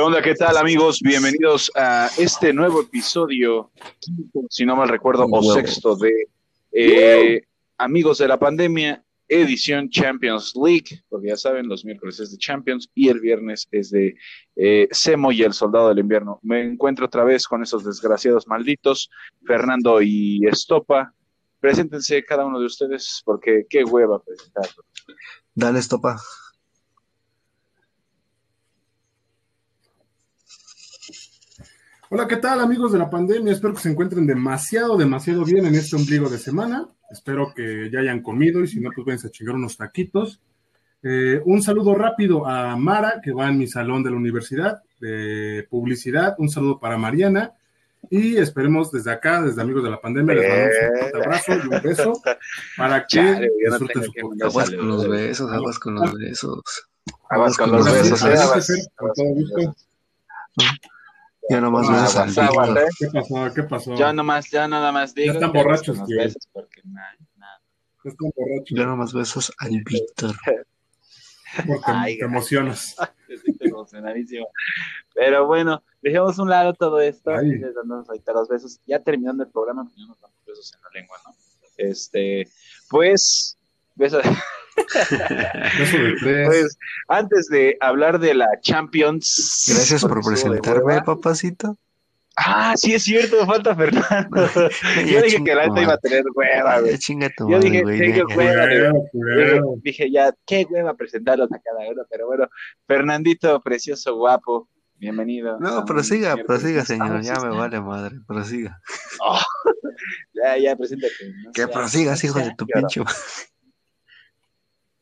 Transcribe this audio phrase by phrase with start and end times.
[0.00, 0.22] ¿Qué onda?
[0.22, 1.00] ¿Qué tal, amigos?
[1.02, 3.70] Bienvenidos a este nuevo episodio,
[4.48, 6.10] si no mal recuerdo, o sexto de
[6.72, 7.42] eh,
[7.76, 12.88] Amigos de la Pandemia, edición Champions League, porque ya saben, los miércoles es de Champions
[12.94, 14.16] y el viernes es de
[14.56, 16.40] eh, Semo y el Soldado del Invierno.
[16.42, 19.10] Me encuentro otra vez con esos desgraciados malditos,
[19.46, 21.12] Fernando y Estopa.
[21.60, 24.82] Preséntense cada uno de ustedes, porque qué hueva presentarlo.
[25.54, 26.16] Dale, Estopa.
[32.12, 33.52] Hola, ¿qué tal amigos de la pandemia?
[33.52, 36.88] Espero que se encuentren demasiado, demasiado bien en este ombligo de semana.
[37.08, 40.40] Espero que ya hayan comido y si no, pues vayan a chingar unos taquitos.
[41.04, 45.68] Eh, un saludo rápido a Mara, que va en mi salón de la universidad de
[45.70, 46.34] publicidad.
[46.38, 47.52] Un saludo para Mariana.
[48.10, 51.74] Y esperemos desde acá, desde amigos de la pandemia, les mandamos un fuerte abrazo y
[51.74, 52.12] un beso
[52.76, 54.42] para que disfruten su podcast.
[54.50, 56.88] Aguas con los besos, aguas con los besos.
[57.28, 58.88] Aguas con los besos.
[58.96, 59.76] Con todo gusto.
[61.50, 62.56] Ya nomás Ah, besos al Víctor.
[62.56, 62.80] ¿vale?
[62.98, 63.54] ¿Qué pasó?
[63.54, 63.94] ¿Qué pasó?
[63.96, 65.26] Ya nomás, ya nada más digo.
[65.26, 66.18] Ya están que borrachos, tío.
[66.52, 67.60] porque na- na-
[68.04, 70.34] Están borrachos Ya nomás besos al Víctor.
[71.66, 72.94] porque Ay, te emocionas.
[73.28, 74.46] Estoy emocionadísimo.
[75.14, 77.30] Pero bueno, dejemos un lado todo esto.
[77.32, 77.58] Ay.
[77.58, 78.80] Les damos ahorita los besos.
[78.86, 81.34] Ya terminando el programa, pues ya nos damos besos en la lengua, ¿no?
[81.76, 82.48] Este,
[82.88, 83.56] pues,
[84.00, 84.24] besos.
[85.78, 86.46] Beso de tres.
[86.48, 86.78] Pues,
[87.08, 89.66] antes de hablar de la Champions.
[89.68, 91.76] Gracias por presentarme, papacito.
[92.36, 94.48] Ah, sí es cierto, falta Fernando.
[95.06, 96.92] Yo dije que la neta iba a tener hueva, güey.
[96.92, 98.36] Ya chinga tu Yo madre, dije, ya.
[98.36, 102.46] Hueva, Dije, dije ya, qué hueva presentarlos a cada uno, pero bueno,
[102.86, 105.58] Fernandito, precioso, guapo, bienvenido.
[105.60, 107.20] No, prosiga, prosiga, señor.
[107.20, 108.16] Ya me vale madre.
[108.26, 108.80] Prosiga.
[109.22, 109.38] Oh,
[110.32, 111.12] ya, ya, preséntate.
[111.44, 113.06] no Que sea- prosigas, hijo de tu llorón.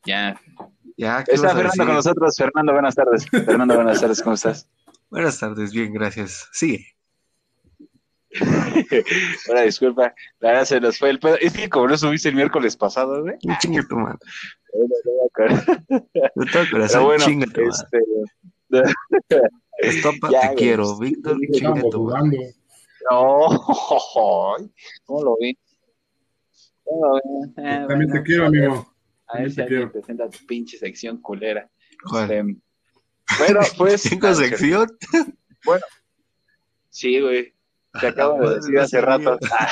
[0.09, 0.41] Ya.
[0.97, 2.35] Ya, ¿qué Está Fernando con nosotros.
[2.35, 3.29] Fernando, buenas tardes.
[3.29, 4.67] Fernando, buenas tardes, ¿cómo estás?
[5.11, 6.49] Buenas tardes, bien, gracias.
[6.51, 6.87] Sigue.
[9.51, 11.37] Una disculpa, la verdad se nos fue el pedo.
[11.39, 13.37] Es que como no subiste el miércoles pasado, güey.
[13.43, 14.19] Ya Chinga tu madre.
[16.35, 18.95] De todo corazón, bueno, chinga tu madre.
[19.19, 19.41] este,
[19.81, 20.57] Estopa, ya, te güey.
[20.57, 20.99] quiero.
[20.99, 22.55] Víctor, chinga tu madre.
[23.11, 23.47] No,
[25.05, 25.59] ¿cómo lo vi?
[26.85, 27.49] ¿Cómo lo vi?
[27.51, 28.97] Eh, También bueno, te quiero, amigo.
[29.28, 31.69] A ver si alguien presenta tu pinche sección culera.
[32.15, 32.56] Este,
[33.39, 34.03] pero, pues.
[34.03, 34.89] ¿Tengo ah, sección?
[36.91, 37.53] Sí, güey.
[38.00, 39.39] Te acabo de decir hace rato.
[39.53, 39.69] Ah.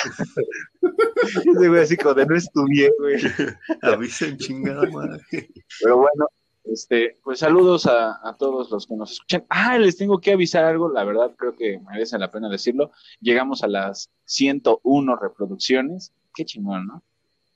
[1.26, 3.16] Ese güey así como de no estudié, güey.
[3.82, 5.20] Avisen chingada madre.
[5.80, 6.28] Pero bueno,
[6.64, 9.44] este, pues saludos a, a todos los que nos escuchan.
[9.48, 12.92] Ah, les tengo que avisar algo, la verdad creo que merece la pena decirlo.
[13.20, 16.12] Llegamos a las 101 reproducciones.
[16.34, 17.02] Qué chingón, ¿no?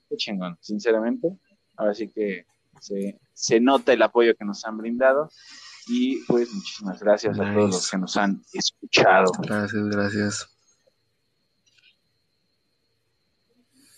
[0.09, 1.37] Qué chingón, sinceramente.
[1.81, 2.45] Ahora sí que
[2.79, 5.31] se, se nota el apoyo que nos han brindado.
[5.89, 9.33] Y pues muchísimas gracias a todos los que nos han escuchado.
[9.41, 10.49] Gracias, gracias.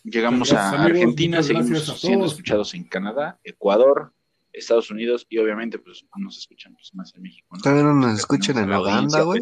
[0.04, 4.12] Llegamos Gracias, a amigos, Argentina, seguimos siendo escuchados en Canadá, Ecuador,
[4.52, 7.48] Estados Unidos y obviamente pues nos escuchan pues, más en México.
[7.56, 7.60] ¿no?
[7.62, 9.40] Todavía no nos escuchan en Uganda, güey.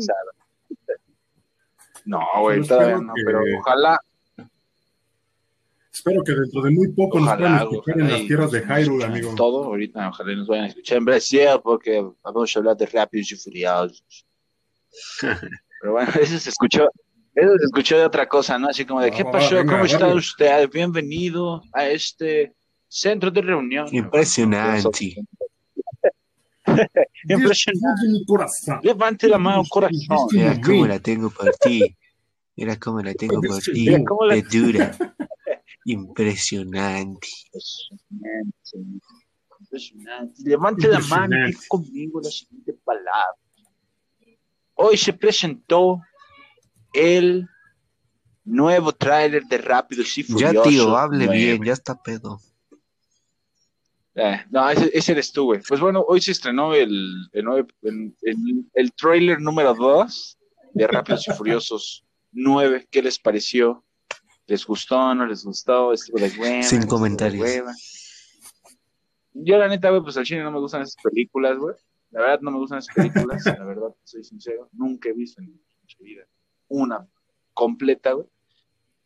[2.07, 4.01] No, güey, Yo todavía no, que- pero ojalá.
[6.01, 8.61] Espero que dentro de muy poco nos puedan Ojalá, escuchar ojalá en las tierras de
[8.63, 9.35] Hyrule, amigo.
[9.35, 13.33] Todo, ahorita ojalá nos vayan a escuchar en Brasil porque vamos a hablar de rápidos
[13.33, 14.27] y furiosos.
[15.21, 16.89] Pero bueno, eso se escuchó,
[17.35, 18.69] eso se escuchó de otra cosa, ¿no?
[18.69, 19.57] Así como de, ¿qué Ah, pasó?
[19.57, 20.15] venga, ¿Cómo está dale.
[20.15, 20.71] usted?
[20.71, 22.55] Bienvenido a este
[22.89, 23.87] centro de reunión.
[23.95, 25.17] Impresionante.
[27.29, 28.09] Impresionante.
[28.09, 28.81] Mi corazón.
[28.83, 30.29] Levante la mano, corazón.
[30.33, 31.95] Mira cómo la tengo por ti.
[32.57, 33.85] Mira cómo la tengo por ti.
[33.85, 34.97] De dura.
[35.85, 37.29] Impresionante.
[37.53, 38.57] Impresionante.
[39.61, 40.43] Impresionante.
[40.45, 41.47] Levante la mano y Impresionante.
[41.57, 43.37] diga conmigo la siguiente palabra.
[44.75, 46.01] Hoy se presentó
[46.93, 47.47] el
[48.45, 50.69] nuevo tráiler de Rápidos y Ya, Furiosos.
[50.69, 51.39] tío, hable 9.
[51.39, 52.41] bien, ya está pedo.
[54.15, 55.61] Eh, no, ese, ese eres tú, güey.
[55.67, 57.47] Pues bueno, hoy se estrenó el, el,
[57.83, 60.39] el, el- el tráiler número 2
[60.75, 62.89] de Rápidos y Furiosos 9.
[62.91, 63.85] ¿Qué les pareció?
[64.51, 65.15] ¿Les gustó?
[65.15, 65.93] ¿No les gustó?
[65.93, 66.65] ¿Estuvo de hueva?
[66.65, 67.41] Sin ¿Estuvo de comentarios.
[67.41, 67.73] hueva?
[69.33, 71.77] Yo, la neta, güey, pues al chile no me gustan esas películas, güey.
[72.11, 73.47] La verdad, no me gustan esas películas.
[73.47, 74.69] la verdad, soy sincero.
[74.73, 76.27] Nunca he visto en mi vida
[76.67, 77.07] una
[77.55, 78.27] completa, güey.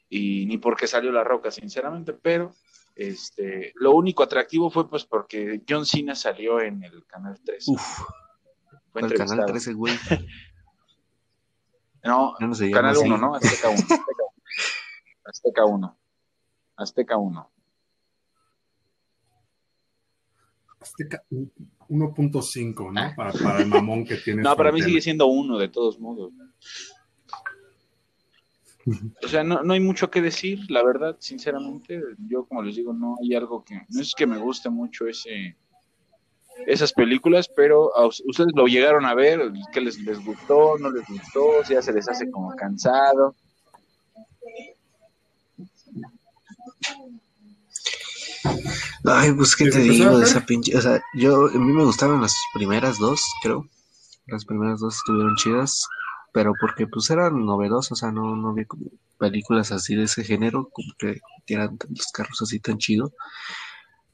[0.08, 2.54] Y ni porque salió La Roca, sinceramente, pero
[2.94, 7.68] este, lo único atractivo fue pues porque John Cena salió en el Canal 3.
[7.68, 7.82] Uf,
[8.92, 9.46] fue el canal entrevistado.
[9.46, 9.94] 13, güey.
[12.06, 13.06] No, no llama Canal así.
[13.06, 13.34] 1, ¿no?
[13.34, 13.78] Azteca 1.
[13.78, 14.04] Azteca 1.
[15.24, 15.64] Azteca
[17.16, 17.50] 1.
[20.80, 21.24] Azteca
[21.88, 23.16] 1.5, ¿no?
[23.16, 24.42] Para, para, el mamón que tiene.
[24.42, 26.32] no, para mí sigue siendo uno, de todos modos.
[29.22, 32.02] O sea, no, no hay mucho que decir, la verdad, sinceramente.
[32.28, 33.80] Yo, como les digo, no hay algo que.
[33.88, 35.56] No es que me guste mucho ese
[36.66, 37.90] esas películas, pero
[38.26, 40.78] ustedes lo llegaron a ver, ¿qué les, les gustó?
[40.78, 41.64] ¿No les gustó?
[41.64, 43.34] Si ya se les hace como cansado.
[49.04, 52.22] Ay, pues qué te digo de esa pinche, o sea, yo, a mí me gustaron
[52.22, 53.68] las primeras dos, creo,
[54.26, 55.86] las primeras dos estuvieron chidas,
[56.32, 58.86] pero porque pues eran novedosas, o sea, no, no como
[59.18, 63.12] películas así de ese género, como que tiran tantos carros así tan chido.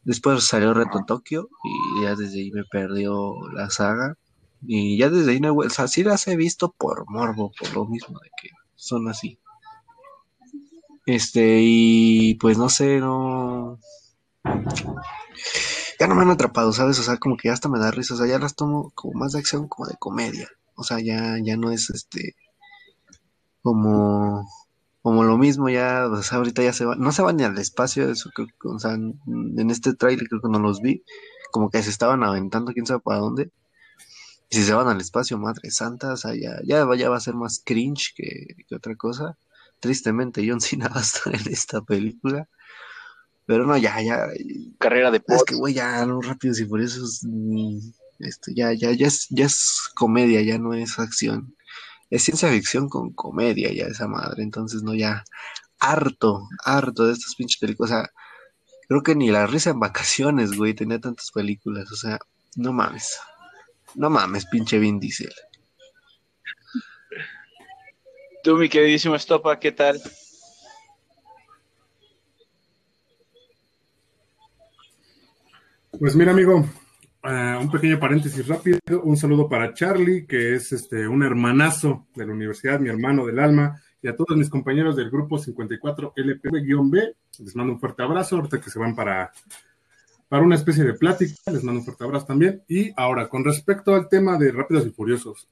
[0.02, 4.16] Después salió Reto Tokio y ya desde ahí me perdió la saga.
[4.62, 7.86] Y ya desde ahí no, o sea, sí las he visto por morbo, por lo
[7.86, 9.38] mismo de que son así.
[11.06, 13.78] Este, y pues no sé, no.
[15.98, 16.98] Ya no me han atrapado, ¿sabes?
[16.98, 19.32] O sea, como que hasta me da risa, o sea, ya las tomo como más
[19.32, 20.48] de acción, como de comedia.
[20.74, 22.34] O sea, ya, ya no es este.
[23.62, 24.46] Como
[25.02, 27.56] como lo mismo ya, o sea, ahorita ya se va, no se van ni al
[27.58, 31.04] espacio, eso creo o sea, en este trailer creo que no los vi,
[31.50, 33.50] como que se estaban aventando quién sabe para dónde.
[34.50, 37.62] Si se van al espacio, madre santa, o sea, ya, ya, va a ser más
[37.64, 39.38] cringe que, otra cosa.
[39.80, 42.48] Tristemente, John Cena va a estar en esta película.
[43.50, 44.28] Pero no, ya, ya.
[44.78, 47.26] Carrera de Es que, güey, ya, no, rápido, y por eso es,
[48.20, 51.56] este, ya, ya, ya es, ya es comedia, ya no es acción
[52.10, 55.24] es ciencia ficción con comedia ya esa madre, entonces no, ya
[55.78, 58.10] harto, harto de estas pinches películas, o sea,
[58.88, 62.18] creo que ni la risa en vacaciones, güey, tenía tantas películas, o sea,
[62.56, 63.18] no mames,
[63.94, 65.32] no mames, pinche Vin Diesel.
[68.42, 70.00] Tú, mi queridísimo Estopa, ¿qué tal?
[76.00, 76.64] Pues mira, amigo,
[77.22, 82.24] Ah, un pequeño paréntesis rápido, un saludo para Charlie, que es este un hermanazo de
[82.24, 87.14] la universidad, mi hermano del alma, y a todos mis compañeros del grupo 54LP-B.
[87.40, 89.30] Les mando un fuerte abrazo, ahorita que se van para,
[90.30, 92.62] para una especie de plática, les mando un fuerte abrazo también.
[92.68, 95.46] Y ahora, con respecto al tema de Rápidos y Furiosos,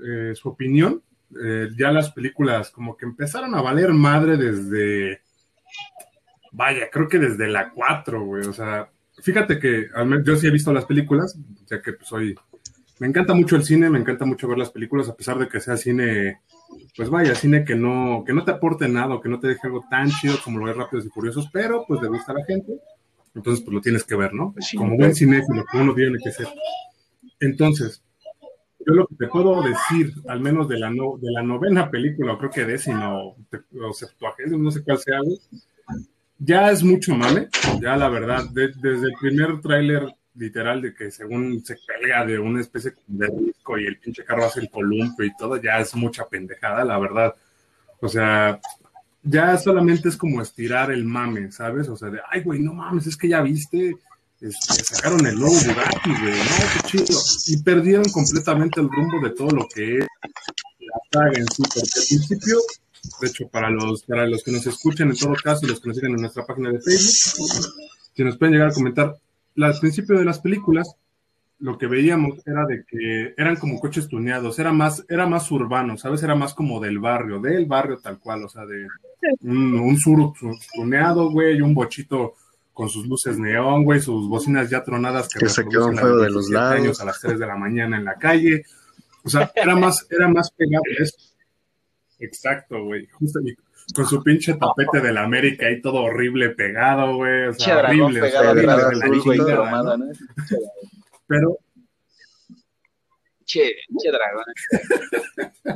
[0.00, 1.02] eh, su opinión,
[1.42, 5.22] eh, ya las películas como que empezaron a valer madre desde,
[6.52, 8.88] vaya, creo que desde la 4, güey, o sea,
[9.22, 9.88] fíjate que
[10.24, 12.34] yo sí he visto las películas, ya que pues soy,
[12.98, 15.60] me encanta mucho el cine, me encanta mucho ver las películas, a pesar de que
[15.60, 16.40] sea cine,
[16.96, 19.66] pues vaya, cine que no, que no te aporte nada o que no te deje
[19.66, 22.44] algo tan chido como lo es Rápidos y Furiosos, pero pues le gusta a la
[22.44, 22.72] gente,
[23.34, 24.52] entonces pues lo tienes que ver, ¿no?
[24.52, 26.48] Pues como buen cinéfilo, que uno tiene que ser.
[27.40, 28.02] Entonces,
[28.84, 32.32] yo lo que te puedo decir, al menos de la, no, de la novena película,
[32.32, 35.18] o creo que décima o, o septuagésima, no sé cuál sea,
[36.44, 37.48] ya es mucho mame,
[37.80, 42.60] ya la verdad, desde el primer tráiler literal de que según se pelea de una
[42.60, 46.26] especie de disco y el pinche carro hace el columpio y todo, ya es mucha
[46.26, 47.34] pendejada, la verdad.
[48.00, 48.60] O sea,
[49.22, 51.88] ya solamente es como estirar el mame, ¿sabes?
[51.88, 53.94] O sea, de, ay, güey, no mames, es que ya viste,
[54.40, 57.20] este, sacaron el nuevo Bugatti, güey, no, qué chido.
[57.46, 60.06] Y perdieron completamente el rumbo de todo lo que es
[60.80, 62.58] la saga en sí, porque al principio
[63.20, 65.96] de hecho, para los, para los que nos escuchen, en todo caso, los que nos
[65.96, 67.50] siguen en nuestra página de Facebook,
[68.14, 69.16] si nos pueden llegar a comentar,
[69.56, 70.96] al principio de las películas,
[71.58, 75.96] lo que veíamos era de que eran como coches tuneados, era más, era más urbano,
[75.96, 76.22] ¿sabes?
[76.22, 78.86] Era más como del barrio, del barrio tal cual, o sea, de
[79.42, 80.32] un, un sur
[80.74, 82.34] tuneado, güey, un bochito
[82.72, 86.48] con sus luces neón, güey, sus bocinas ya tronadas que, se quedó un de los
[86.50, 87.00] lados.
[87.00, 88.64] a las 3 de la mañana en la calle.
[89.24, 91.16] O sea, era más, era más pegado eso.
[92.22, 93.06] Exacto, güey.
[93.06, 93.40] Justo
[93.94, 97.48] con su pinche tapete de la América ahí todo horrible pegado, güey.
[97.48, 98.20] O sea, horrible.
[101.26, 101.58] Pero.
[103.44, 104.44] Che, che dragón.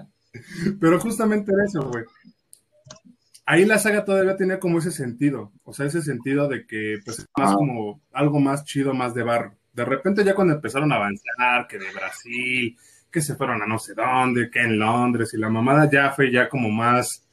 [0.80, 2.04] Pero justamente era eso, güey.
[3.44, 5.52] Ahí la saga todavía tenía como ese sentido.
[5.64, 9.22] O sea, ese sentido de que, pues, es más como algo más chido, más de
[9.22, 9.56] barro.
[9.72, 12.76] De repente, ya cuando empezaron a avanzar, que de Brasil,
[13.16, 16.30] que se fueron a no sé dónde, que en Londres, y la mamada ya fue
[16.30, 17.24] ya como más,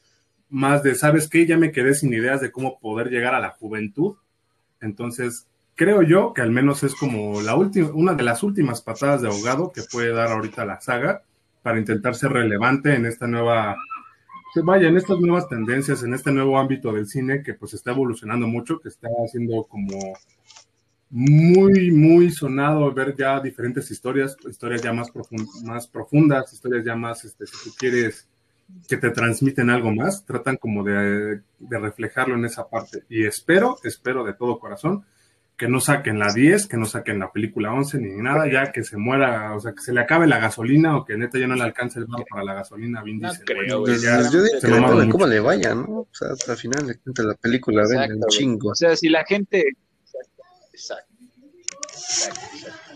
[0.50, 1.46] más de, ¿sabes qué?
[1.46, 4.16] Ya me quedé sin ideas de cómo poder llegar a la juventud.
[4.80, 9.24] Entonces, creo yo que al menos es como la última, una de las últimas patadas
[9.24, 11.22] de ahogado que puede dar ahorita la saga
[11.63, 13.75] para intentar ser relevante en esta nueva,
[14.63, 18.48] vaya, en estas nuevas tendencias, en este nuevo ámbito del cine que pues está evolucionando
[18.48, 20.00] mucho, que está haciendo como
[21.15, 25.12] muy, muy sonado ver ya diferentes historias, historias ya más,
[25.63, 28.27] más profundas, historias ya más, este, si tú quieres,
[28.88, 33.03] que te transmiten algo más, tratan como de, de, reflejarlo en esa parte.
[33.10, 35.05] Y espero, espero de todo corazón
[35.55, 38.84] que no saquen la 10, que no saquen la película 11 ni nada, ya que
[38.84, 41.55] se muera, o sea, que se le acabe la gasolina o que neta ya no
[41.55, 43.86] le alcance el barro para la gasolina Vin No creo.
[43.86, 46.00] Ya Pues yo digo que depende de cómo le vaya, ¿no?
[46.00, 48.70] O sea, al final de cuentas la película vende un chingo.
[48.70, 49.63] O sea, si la gente.
[50.74, 51.13] Exacto,
[51.94, 52.42] exacto.
[52.53, 52.94] exacto.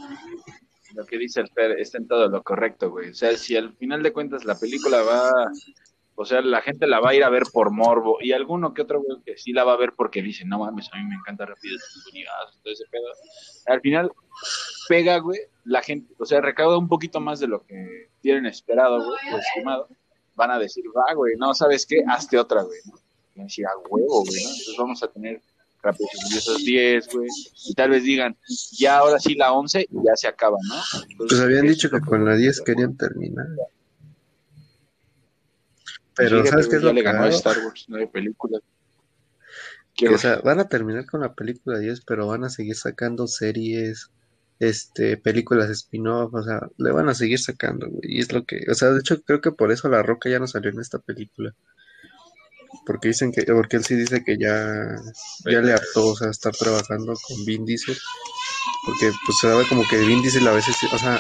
[0.94, 3.12] Lo que dice el Fer está en todo lo correcto, güey.
[3.12, 5.32] O sea, si al final de cuentas la película va.
[6.16, 8.18] O sea, la gente la va a ir a ver por morbo.
[8.20, 10.90] Y alguno que otro, güey, que sí la va a ver porque dice, no mames,
[10.92, 11.78] a mí me encanta Rápido
[12.14, 12.24] y
[12.64, 13.06] todo ese pedo.
[13.68, 14.12] Al final
[14.90, 16.12] pega, güey, la gente.
[16.18, 19.88] O sea, recauda un poquito más de lo que tienen esperado, güey, o estimado.
[20.34, 22.04] Van a decir, va, güey, no, ¿sabes qué?
[22.08, 22.94] Hazte otra, güey, ¿no?
[23.36, 24.50] Van a decir, a huevo, güey, ¿no?
[24.50, 25.42] Entonces vamos a tener
[25.82, 27.28] Rápidos y Furiosos 10, güey.
[27.66, 28.38] Y tal vez digan,
[28.72, 30.76] ya ahora sí la 11 y ya se acaba, ¿no?
[31.10, 31.70] Entonces, Pues habían ¿qué?
[31.70, 33.48] dicho que con la 10 querían terminar.
[36.16, 37.30] Pero ¿sabes qué es lo ya le ganó a?
[37.30, 38.62] Star Wars, no hay películas.
[39.96, 42.76] Que, Que, o sea, van a terminar con la película 10, pero van a seguir
[42.76, 44.10] sacando series,
[44.60, 48.02] este, películas spin-off, o sea, le van a seguir sacando, güey.
[48.16, 50.40] Y es lo que, o sea, de hecho creo que por eso La Roca ya
[50.40, 51.56] no salió en esta película.
[52.86, 54.96] Porque dicen que, porque él sí dice que ya,
[55.46, 57.98] ya le hartó, o sea, estar trabajando con Vin Diesel.
[58.86, 61.20] Porque pues se ve como que Vin Diesel a veces, o sea,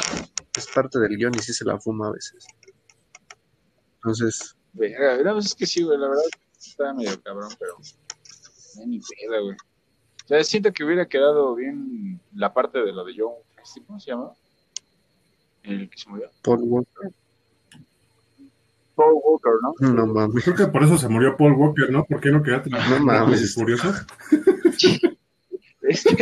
[0.56, 2.48] es parte del guion y sí se la fuma a veces.
[3.96, 6.24] Entonces, Verga, es que sí, güey, la verdad
[6.58, 7.78] está medio cabrón, pero
[8.86, 9.58] ni pedo, güey.
[10.24, 13.34] O sea, siento que hubiera quedado bien la parte de lo de John.
[13.86, 14.32] ¿cómo se llama?
[15.64, 16.30] El que se murió.
[16.44, 17.12] Paul Walker,
[18.98, 19.94] Paul Walker, ¿no?
[19.94, 20.44] no mames.
[20.44, 22.04] Creo que por eso se murió Paul Walker, ¿no?
[22.04, 23.54] ¿Por qué no quedaste No mames.
[23.54, 23.94] Furioso?
[25.88, 26.16] Es que,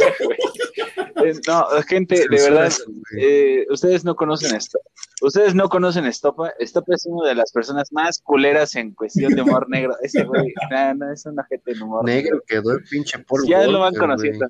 [1.47, 2.71] no, gente, de verdad,
[3.17, 4.79] eh, ustedes no conocen esto.
[5.21, 6.51] Ustedes no conocen Estopa.
[6.59, 9.95] Estopa es una de las personas más culeras en cuestión de humor negro.
[10.01, 13.57] Ese güey, no, no, es una gente en humor Negro quedó el pinche Paul Ya
[13.57, 14.45] Walker, lo van conociendo.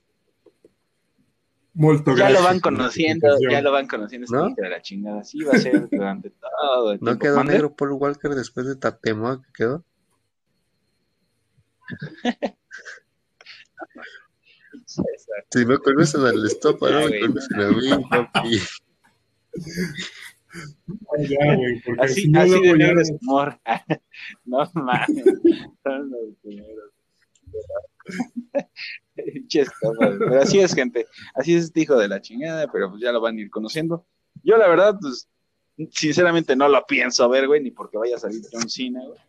[1.76, 4.28] Molto Ya lo van conociendo, ya lo van conociendo.
[4.32, 4.50] ¿No?
[4.50, 4.56] ¿No?
[4.56, 5.24] de la chingada.
[5.26, 7.20] Sí va a ser durante todo el ¿No tiempo.
[7.24, 7.54] quedó ¿Mande?
[7.54, 9.84] negro Paul Walker después de Tatemoa que quedó?
[15.50, 17.22] Si no conocen al estopa, no Ya, me güey.
[17.28, 18.60] conocen a mí, papi.
[21.28, 23.60] Ya, güey, porque Así, si no, así de negro es humor.
[24.46, 25.24] no mames.
[25.84, 26.92] Son los primeros.
[30.20, 31.08] Pero así es, gente.
[31.34, 34.06] Así es este hijo de la chingada, pero pues ya lo van a ir conociendo.
[34.44, 35.28] Yo, la verdad, pues,
[35.92, 39.20] sinceramente no lo pienso ver, güey, ni porque vaya a salir John Cena, güey.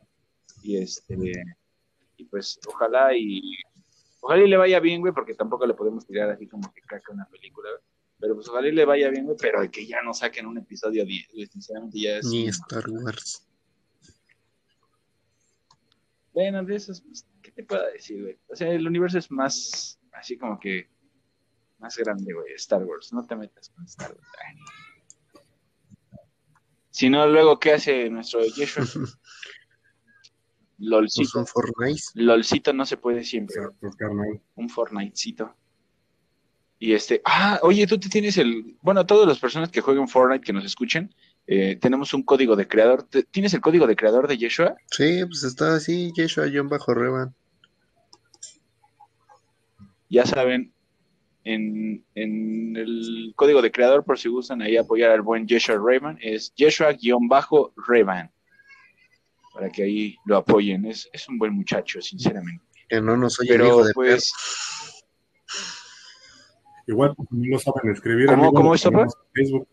[0.62, 1.16] Y este,
[2.16, 3.40] y pues, ojalá y
[4.20, 7.12] ojalá y le vaya bien, güey, porque tampoco le podemos tirar así como que caca
[7.12, 7.82] una película, güey.
[8.18, 11.04] Pero pues ojalá y le vaya bien, güey, pero que ya no saquen un episodio
[11.04, 12.26] 10, güey, sinceramente ya es...
[12.26, 13.46] Ni Star Wars.
[16.32, 18.38] Bueno, de esos, pues, ¿qué te puedo decir, güey?
[18.48, 20.88] O sea, el universo es más, así como que,
[21.78, 23.12] más grande, güey, Star Wars.
[23.12, 24.28] No te metas con Star Wars.
[26.90, 28.84] Si no, luego, ¿qué hace nuestro Yeshua?
[30.78, 31.38] Pues LOLcito.
[31.38, 32.02] un Fortnite.
[32.16, 33.56] LOLcito no se puede siempre.
[33.56, 34.42] Exacto, carnal.
[34.56, 35.56] un Fortnitecito.
[36.78, 40.44] Y este, ah, oye, tú te tienes el, bueno, todas las personas que jueguen Fortnite
[40.44, 41.14] que nos escuchen,
[41.46, 43.04] eh, tenemos un código de creador.
[43.04, 44.76] ¿Te- ¿Tienes el código de creador de Yeshua?
[44.90, 47.34] Sí, pues está así, Yeshua John bajo Revan.
[50.08, 50.72] Ya saben,
[51.44, 56.18] en, en el código de creador, por si gustan ahí apoyar al buen Joshua Rayman,
[56.20, 58.30] es Joshua-Rayman.
[59.54, 60.84] Para que ahí lo apoyen.
[60.86, 62.64] Es, es un buen muchacho, sinceramente.
[62.88, 64.32] Que no nos oye el Pero hijo de pues,
[66.86, 68.26] Igual, pues, no lo saben escribir.
[68.26, 68.82] ¿Cómo- cómo es,
[69.34, 69.68] Facebook.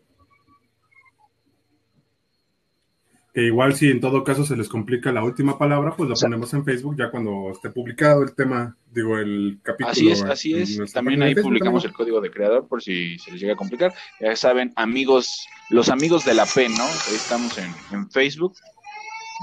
[3.34, 6.54] Que igual si en todo caso se les complica la última palabra, pues lo ponemos
[6.54, 9.90] en Facebook ya cuando esté publicado el tema, digo, el capítulo.
[9.90, 10.92] así es, así es.
[10.92, 13.92] También ahí publicamos el código de creador por si se les llega a complicar.
[14.20, 16.84] Ya saben, amigos, los amigos de la P, ¿no?
[16.84, 18.54] Ahí estamos en, en Facebook.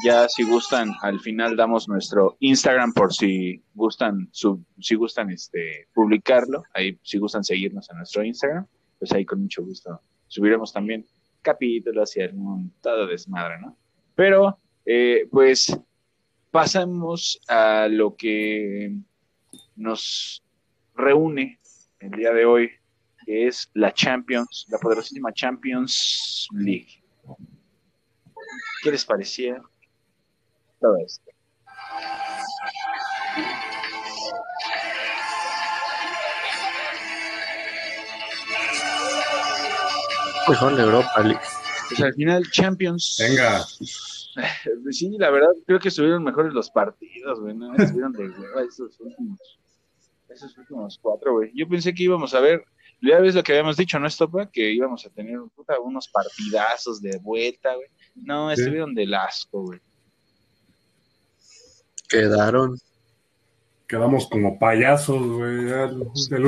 [0.05, 5.89] Ya si gustan, al final damos nuestro Instagram por si gustan, sub- si gustan este
[5.93, 6.63] publicarlo.
[6.74, 8.65] Ahí si gustan seguirnos en nuestro Instagram,
[8.98, 11.05] pues ahí con mucho gusto subiremos también
[11.41, 13.75] capítulos y algún todo desmadre, ¿no?
[14.21, 15.75] Pero, eh, pues,
[16.51, 18.95] pasamos a lo que
[19.75, 20.43] nos
[20.93, 21.59] reúne
[21.99, 22.69] el día de hoy,
[23.25, 27.03] que es la Champions, la poderosísima Champions League.
[28.83, 29.59] ¿Qué les parecía
[30.79, 31.31] todo esto?
[40.47, 41.61] Mejor la Europa League.
[41.91, 43.17] Pues al final, Champions.
[43.19, 43.65] Venga.
[44.83, 47.75] Pues Sí, la verdad, creo que estuvieron mejores los partidos, güey, ¿no?
[47.75, 49.60] Estuvieron de hueva esos últimos.
[50.29, 51.51] Esos últimos cuatro, güey.
[51.53, 52.63] Yo pensé que íbamos a ver,
[53.01, 54.50] ya ves lo que habíamos dicho, ¿no, Estopa?
[54.50, 55.38] Que íbamos a tener
[55.83, 57.89] unos partidazos de vuelta, güey.
[58.15, 59.81] No, estuvieron del asco, güey.
[62.07, 62.77] Quedaron.
[63.91, 65.67] Quedamos como payasos, güey.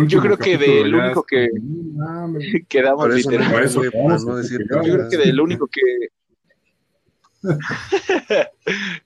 [0.08, 1.50] Yo creo que del único que
[2.70, 3.70] quedamos literal.
[3.70, 5.82] yo creo que del único que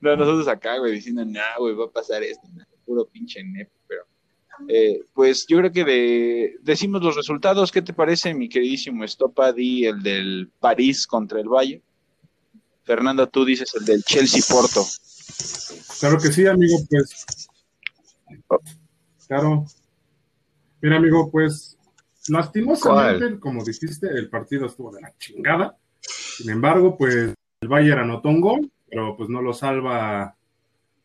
[0.01, 2.47] no, nosotros acá, güey, diciendo, no, güey, va a pasar esto,
[2.85, 4.03] puro pinche nepo, pero
[4.67, 9.51] eh, pues yo creo que de, decimos los resultados, ¿qué te parece, mi queridísimo Estopa?
[9.51, 11.81] Di el del París contra el Valle.
[12.83, 14.85] Fernando, tú dices el del Chelsea Porto.
[15.99, 17.49] Claro que sí, amigo, pues.
[19.27, 19.65] Claro.
[20.81, 21.77] Mira, amigo, pues,
[22.29, 25.77] lastimosamente, como dijiste, el partido estuvo de la chingada.
[26.01, 30.35] Sin embargo, pues el Bayern anotó un gol, pero pues no lo salva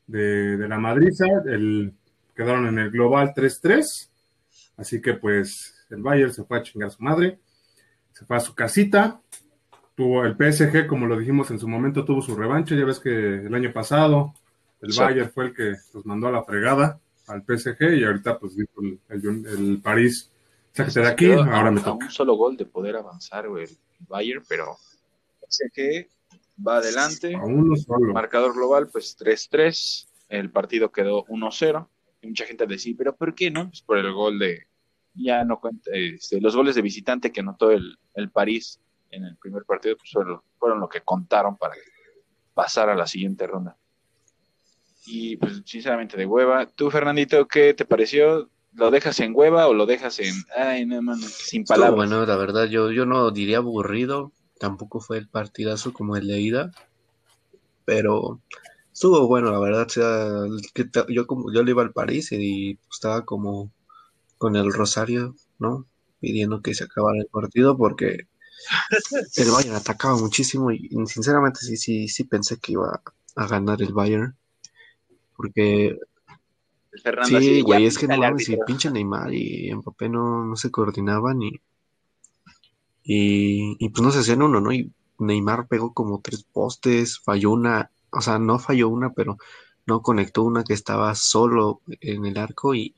[0.06, 1.26] de, la madriza.
[1.46, 1.94] El,
[2.34, 4.10] quedaron en el global 3-3.
[4.76, 7.38] Así que pues el Bayern se fue a chingar a su madre.
[8.12, 9.20] Se fue a su casita.
[9.94, 12.74] Tuvo el PSG, como lo dijimos en su momento, tuvo su revancha.
[12.74, 14.34] Ya ves que el año pasado
[14.80, 17.00] el Bayern fue el que los mandó a la fregada
[17.32, 20.30] al PSG y ahorita pues dijo el, París,
[20.72, 22.04] sáquete de aquí, ahora me toca.
[22.04, 24.76] un solo gol de poder avanzar el Bayern, pero
[25.48, 26.06] PSG
[26.66, 27.36] va adelante.
[28.12, 30.08] Marcador global, pues 3-3.
[30.28, 31.88] El partido quedó 1-0.
[32.22, 33.68] Y mucha gente decía, ¿pero por qué no?
[33.68, 34.66] Pues por el gol de.
[35.14, 35.90] Ya no cuenta.
[35.92, 40.10] Este, los goles de visitante que anotó el, el París en el primer partido pues
[40.10, 41.74] fueron, fueron lo que contaron para
[42.54, 43.76] pasar a la siguiente ronda.
[45.06, 46.66] Y pues sinceramente de hueva.
[46.66, 48.48] Tú, Fernandito, ¿qué te pareció?
[48.74, 50.34] ¿Lo dejas en hueva o lo dejas en...
[50.56, 51.96] Ay, no, sin palabras?
[51.96, 54.32] bueno, la verdad, yo, yo no diría aburrido
[54.62, 56.70] tampoco fue el partidazo como el de ida,
[57.84, 58.40] pero
[58.92, 59.88] estuvo bueno, la verdad.
[59.88, 60.44] sea,
[61.08, 63.72] yo como yo le iba al París y estaba como
[64.38, 65.88] con el rosario, ¿no?
[66.20, 68.28] Pidiendo que se acabara el partido porque
[69.36, 73.02] el Bayern atacaba muchísimo y sinceramente sí, sí, sí pensé que iba
[73.34, 74.36] a ganar el Bayern
[75.42, 75.98] porque
[77.24, 81.42] sí, güey, es que no mames, si pinche Neymar y Mbappé no, no se coordinaban
[81.42, 81.60] y
[83.04, 84.72] y, pues no se hacían uno, ¿no?
[84.72, 89.38] Y Neymar pegó como tres postes, falló una, o sea, no falló una, pero
[89.86, 92.94] no conectó una que estaba solo en el arco y,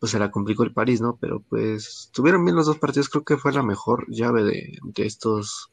[0.00, 1.16] pues se la complicó el París, ¿no?
[1.20, 5.06] Pero pues tuvieron bien los dos partidos, creo que fue la mejor llave de, de
[5.06, 5.72] estos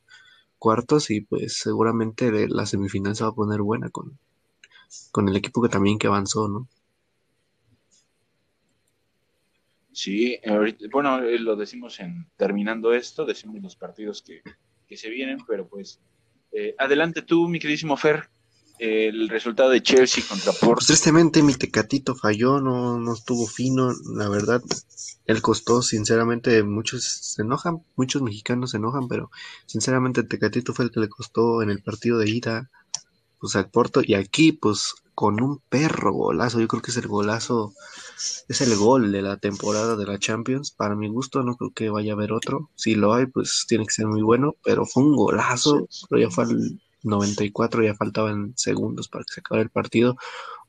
[0.58, 4.18] cuartos y pues seguramente la semifinal se va a poner buena con,
[5.12, 6.68] con el equipo que también que avanzó, ¿no?
[9.92, 10.38] Sí,
[10.92, 14.42] bueno, eh, lo decimos en terminando esto, decimos los partidos que,
[14.98, 16.02] se vienen, pero pues
[16.52, 18.30] eh, adelante tú, mi queridísimo Fer,
[18.78, 20.76] el resultado de Chelsea contra Porto.
[20.76, 24.62] Pues, tristemente mi Tecatito falló, no, no estuvo fino, la verdad,
[25.26, 29.32] él costó, sinceramente, muchos se enojan, muchos mexicanos se enojan, pero
[29.66, 32.70] sinceramente Tecatito fue el que le costó en el partido de ida,
[33.46, 37.08] pues al Porto, y aquí, pues, con un perro golazo, yo creo que es el
[37.08, 37.74] golazo
[38.48, 40.72] es el gol de la temporada de la Champions.
[40.72, 42.70] Para mi gusto, no creo que vaya a haber otro.
[42.76, 45.88] Si lo hay, pues tiene que ser muy bueno, pero fue un golazo.
[46.10, 50.18] Pero ya fue al 94, ya faltaban segundos para que se acabara el partido.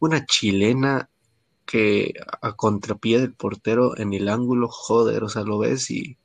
[0.01, 1.09] Una chilena
[1.65, 6.17] que a contrapié del portero en el ángulo, joder, o sea, lo ves y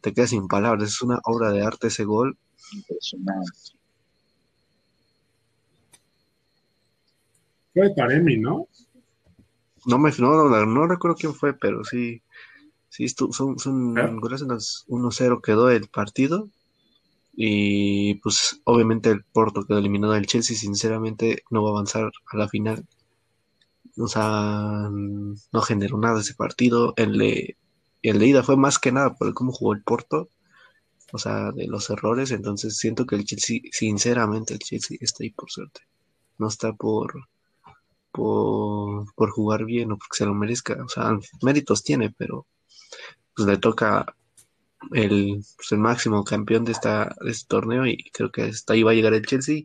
[0.00, 0.88] te quedas sin palabras.
[0.88, 2.38] Es una obra de arte ese gol.
[2.72, 3.79] Impresionante.
[7.72, 8.68] Fue Taremi, ¿no?
[9.86, 12.22] No me no, no, recuerdo quién fue, pero sí,
[12.88, 16.48] sí son, son gracias 1-0 quedó el partido.
[17.32, 22.36] Y pues obviamente el Porto quedó eliminado del Chelsea, sinceramente no va a avanzar a
[22.36, 22.86] la final.
[23.96, 26.92] O sea, no generó nada ese partido.
[26.96, 27.56] El de,
[28.02, 30.28] el de ida fue más que nada por cómo jugó el Porto.
[31.12, 32.30] O sea, de los errores.
[32.30, 35.80] Entonces siento que el Chelsea, sinceramente, el Chelsea está ahí por suerte.
[36.38, 37.28] No está por,
[38.12, 40.82] por, por jugar bien o porque se lo merezca.
[40.84, 42.46] O sea, méritos tiene, pero
[43.34, 44.14] pues le toca
[44.92, 48.82] el, pues, el máximo campeón de, esta, de este torneo y creo que hasta ahí
[48.82, 49.64] va a llegar el Chelsea.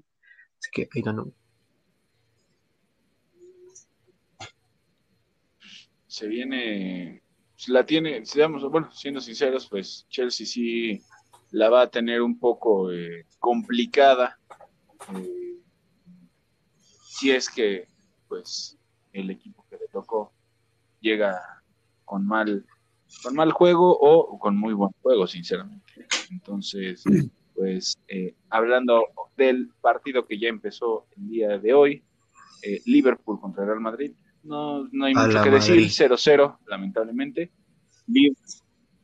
[0.59, 1.31] Así que ahí ganó.
[6.07, 7.23] Se viene,
[7.67, 11.01] la tiene, seamos, bueno, siendo sinceros, pues Chelsea sí
[11.51, 14.39] la va a tener un poco eh, complicada.
[15.13, 15.59] Eh,
[17.05, 17.87] si es que
[18.27, 18.77] pues
[19.13, 20.33] el equipo que le tocó
[20.99, 21.39] llega
[22.03, 22.65] con mal,
[23.23, 26.07] con mal juego o con muy buen juego, sinceramente.
[26.29, 27.03] Entonces,
[27.55, 29.05] pues eh, hablando
[29.37, 32.03] del partido que ya empezó el día de hoy,
[32.61, 34.11] eh, Liverpool contra Real Madrid,
[34.43, 37.51] no, no hay mucho que decir, 0-0, lamentablemente.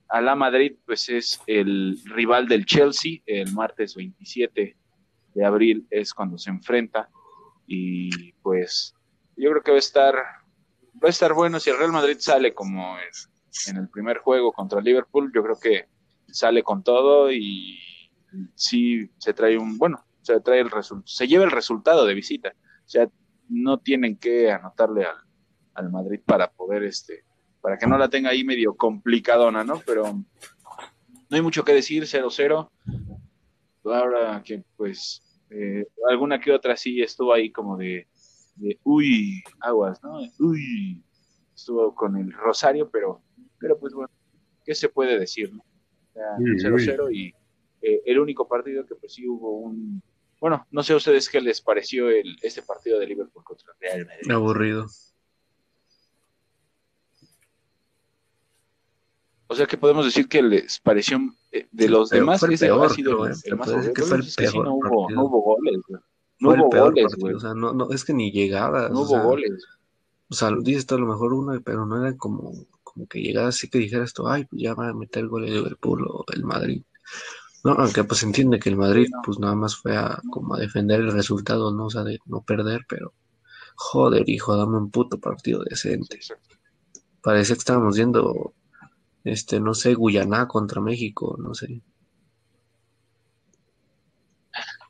[0.10, 4.76] A la Madrid, pues es el rival del Chelsea, el martes 27
[5.34, 7.10] de abril es cuando se enfrenta
[7.66, 8.94] y pues
[9.36, 12.54] yo creo que va a estar va a estar bueno si el Real Madrid sale
[12.54, 12.98] como
[13.68, 15.88] en, el primer juego contra Liverpool, yo creo que
[16.28, 17.78] sale con todo y
[18.56, 20.70] sí se trae un, bueno, se trae el
[21.06, 22.54] se lleva el resultado de visita.
[22.86, 23.10] O sea,
[23.50, 25.18] no tienen que anotarle al,
[25.74, 27.26] al Madrid para poder este
[27.62, 29.82] para que no la tenga ahí medio complicadona, ¿no?
[29.86, 32.70] Pero no hay mucho que decir, 0-0.
[33.86, 38.08] Ahora que pues eh, alguna que otra sí estuvo ahí como de,
[38.62, 40.20] de, uy, aguas, ¿no?
[40.40, 41.04] Uy,
[41.54, 43.22] estuvo con el Rosario, pero,
[43.60, 44.10] pero pues bueno,
[44.66, 45.64] ¿qué se puede decir, no?
[46.14, 47.34] 0-0 y
[47.82, 50.02] eh, el único partido que pues sí hubo un...
[50.40, 54.06] Bueno, no sé a ustedes qué les pareció el, este partido de Liverpool contra Real
[54.06, 54.32] Madrid.
[54.32, 54.88] Aburrido.
[59.48, 61.20] O sea que podemos decir que les pareció
[61.52, 64.48] eh, de los demás ese ha sido el, el más que fue el es que
[64.48, 66.02] sí, no, hubo, no hubo goles, güey.
[66.42, 67.38] No Fue el peor goles, partido.
[67.38, 68.92] O sea, no, no, es que ni llegadas.
[68.92, 69.66] No o hubo sea, goles.
[70.30, 73.50] O sea, dices tú a lo mejor uno, pero no era como, como que llegara
[73.50, 76.44] así que dijeras tú, ay, pues ya va a meter gol el Liverpool o el
[76.44, 76.84] Madrid.
[77.64, 81.00] No, aunque pues entiende que el Madrid pues nada más fue a como a defender
[81.00, 81.86] el resultado, ¿no?
[81.86, 83.14] O sea, de no perder, pero
[83.76, 86.20] joder, hijo, dame un puto partido decente.
[87.22, 88.54] Parecía que estábamos viendo,
[89.24, 91.82] este, no sé, Guyana contra México, no sé.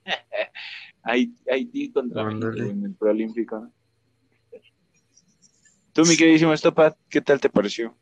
[1.03, 2.23] Haití, contra.
[2.25, 3.71] México en el preolímpico, ¿no?
[5.93, 7.93] Tú, mi queridísimo Estopa, ¿qué tal te pareció?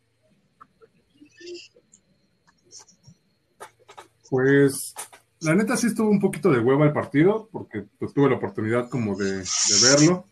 [4.29, 4.93] Pues
[5.39, 8.89] la neta sí estuvo un poquito de hueva el partido, porque pues, tuve la oportunidad
[8.89, 10.27] como de, de verlo,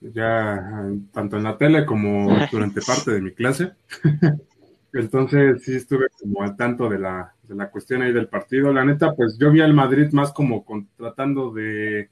[0.00, 3.72] ya tanto en la tele como durante parte de mi clase.
[4.94, 8.72] Entonces sí estuve como al tanto de la, de la cuestión ahí del partido.
[8.72, 12.10] La neta, pues yo vi al Madrid más como con- tratando de,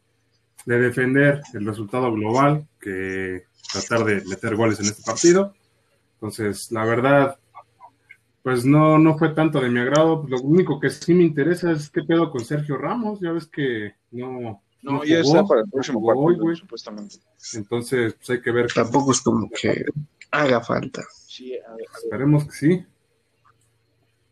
[0.66, 5.54] de defender el resultado global que tratar de meter goles en este partido.
[6.14, 7.38] Entonces, la verdad,
[8.42, 10.24] pues no, no fue tanto de mi agrado.
[10.28, 13.20] Lo único que sí me interesa es qué pedo con Sergio Ramos.
[13.20, 14.62] Ya ves que no.
[14.82, 17.16] No, ya jugó, está para el no próximo hoy, partido, supuestamente.
[17.54, 18.66] Entonces, pues hay que ver.
[18.74, 19.84] Tampoco es como que
[20.32, 21.02] haga falta.
[21.26, 22.04] Sí, a ver, a ver.
[22.04, 22.86] Esperemos que sí.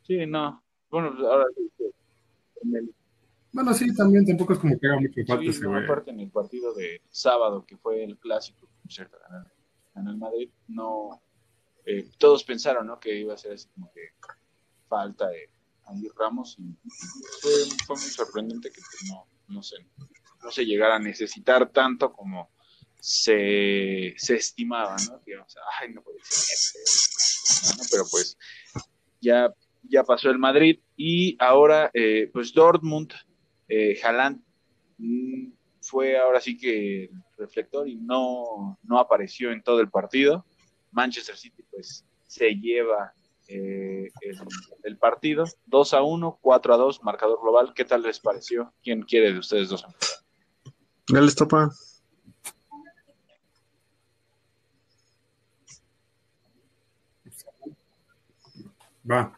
[0.03, 0.63] sí, no.
[0.91, 1.71] Bueno, pues, ahora sí
[2.63, 2.95] en el,
[3.53, 5.85] Bueno, sí, también tampoco es como que haga mucho falta sí, ese no, güey.
[5.85, 9.17] aparte en el partido de sábado, que fue el clásico, cierto,
[9.95, 11.23] ganó el Madrid, no.
[11.87, 12.99] eh, todos pensaron, ¿no?
[13.01, 14.01] Que iba a ser así como que
[14.89, 15.49] falta de
[15.87, 16.77] Andy Ramos y
[17.41, 17.53] fue,
[17.87, 19.77] fue muy sorprendente que pues, no, no se,
[20.43, 22.51] no se llegara a necesitar tanto como
[23.01, 25.21] se, se estimaba, ¿no?
[25.25, 25.35] Que,
[25.81, 27.77] ay, no puede ser.
[27.77, 27.85] ¿no?
[27.91, 28.37] Pero pues
[29.21, 33.13] ya, ya pasó el Madrid y ahora, eh, pues Dortmund,
[33.69, 34.01] eh,
[34.99, 40.45] mm, fue ahora sí que el reflector y no, no apareció en todo el partido.
[40.93, 43.13] Manchester City pues se lleva
[43.49, 44.39] eh, el,
[44.85, 47.73] el partido 2 a 1, 4 a 2, marcador global.
[47.75, 48.73] ¿Qué tal les pareció?
[48.83, 49.85] ¿Quién quiere de ustedes dos?
[51.09, 51.71] Dale, estopa.
[59.11, 59.37] Va.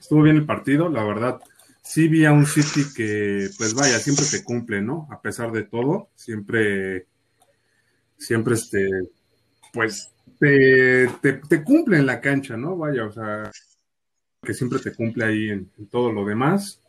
[0.00, 1.40] Estuvo bien el partido, la verdad.
[1.82, 5.06] Sí vi a un City que, pues vaya, siempre te cumple, ¿no?
[5.10, 7.06] A pesar de todo, siempre,
[8.16, 8.88] siempre este,
[9.72, 12.76] pues te, te, cumple en la cancha, ¿no?
[12.76, 13.50] Vaya, o sea,
[14.42, 16.80] que siempre te cumple ahí en, en todo lo demás.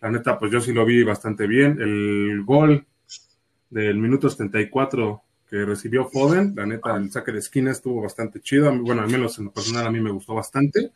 [0.00, 1.80] La neta, pues yo sí lo vi bastante bien.
[1.80, 2.86] El gol
[3.70, 8.74] del minuto 74 que recibió Foden, la neta, el saque de esquina estuvo bastante chido.
[8.78, 10.90] Bueno, al menos en lo personal a mí me gustó bastante.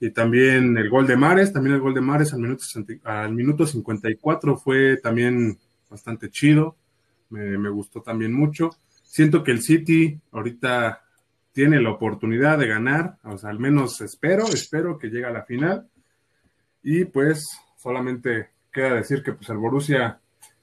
[0.00, 3.34] Y también el gol de Mares, también el gol de Mares al minuto, 60 al
[3.34, 5.58] minuto 54 fue también
[5.90, 6.76] bastante chido.
[7.28, 8.70] Me, me gustó también mucho.
[9.02, 11.02] Siento que el City ahorita
[11.52, 15.44] tiene la oportunidad de ganar, o sea, al menos espero, espero que llegue a la
[15.44, 15.88] final.
[16.82, 17.46] Y pues
[17.76, 20.19] solamente queda decir que pues el Borussia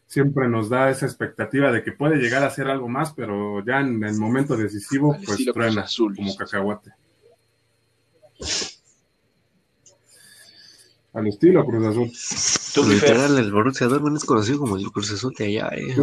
[0.07, 3.81] siempre nos da esa expectativa de que puede llegar a hacer algo más, pero ya
[3.81, 6.15] en el momento decisivo pues truena Azul.
[6.15, 6.91] como cacahuate.
[11.13, 12.11] Al estilo Cruz Azul.
[12.75, 15.95] Tú, Literal, el Borussia Dortmund es conocido como el Cruz Azul de allá, ¿eh?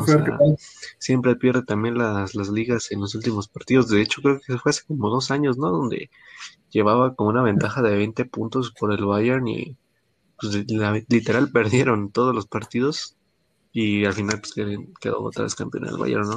[0.98, 3.88] Siempre pierde también las, las ligas en los últimos partidos.
[3.88, 5.70] De hecho, creo que fue hace como dos años, ¿no?
[5.70, 6.10] Donde
[6.70, 9.76] llevaba como una ventaja de 20 puntos por el Bayern y
[10.40, 13.16] pues, la- literal perdieron todos los partidos
[13.74, 14.54] y al final pues
[15.00, 16.36] quedó otra vez campeón el Bayern, ¿no?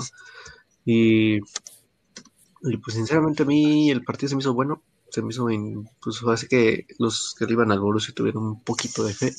[0.83, 5.87] Y, pues sinceramente a mí el partido se me hizo bueno, se me hizo, en,
[6.01, 9.33] pues hace que los que iban al Borussia tuvieron un poquito de fe,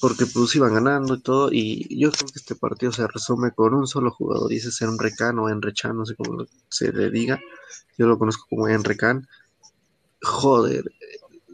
[0.00, 3.74] porque pues iban ganando y todo, y yo creo que este partido se resume con
[3.74, 7.40] un solo jugador, y ese es Enrecan o Enrechan, no sé cómo se le diga,
[7.98, 9.26] yo lo conozco como Enrecan,
[10.22, 10.84] joder,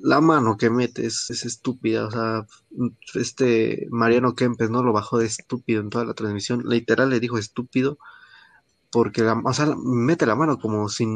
[0.04, 2.46] la mano que mete es, estúpida, o sea,
[3.14, 7.38] este Mariano Kempes no lo bajó de estúpido en toda la transmisión, literal le dijo
[7.38, 7.96] estúpido,
[8.92, 11.06] porque la, o sea, mete la mano como si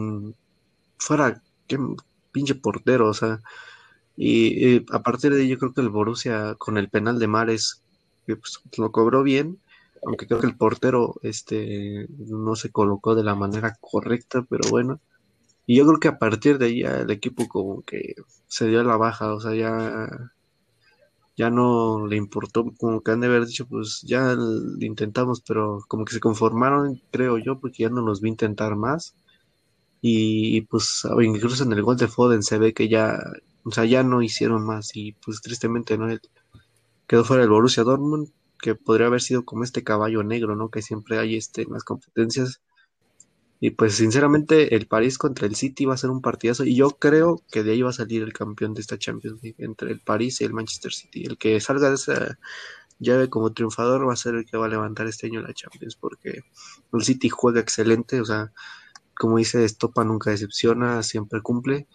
[0.96, 1.79] fuera qué
[2.33, 3.40] pinche portero, o sea,
[4.16, 7.83] y, a partir de ahí yo creo que el Borussia con el penal de Mares
[8.27, 9.59] pues, lo cobró bien,
[10.07, 14.98] aunque creo que el portero este no se colocó de la manera correcta, pero bueno,
[15.68, 18.14] y yo creo que a partir de ahí el equipo como que
[18.46, 20.09] se dio la baja, o sea, ya,
[21.37, 24.35] ya no le importó, como que han de haber dicho, pues ya
[24.81, 29.14] intentamos, pero como que se conformaron, creo yo, porque ya no nos vi intentar más.
[30.00, 33.18] Y, pues incluso en el gol de Foden se ve que ya,
[33.64, 36.09] o sea, ya no hicieron más y pues tristemente no
[37.07, 40.70] quedó fuera el Borussia Dortmund, que podría haber sido como este caballo negro, ¿no?
[40.70, 42.62] Que siempre hay este en las competencias
[43.61, 46.90] y pues sinceramente el París contra el City va a ser un partidazo y yo
[46.90, 50.01] creo que de ahí va a salir el campeón de esta Champions League entre el
[50.01, 51.25] París y el Manchester City.
[51.25, 52.38] El que salga de esa
[53.01, 55.97] llave como triunfador va a ser el que va a levantar este año la Champions
[55.97, 56.42] porque
[56.92, 58.53] el City juega excelente, o sea,
[59.18, 61.88] como dice Estopa nunca decepciona, siempre cumple.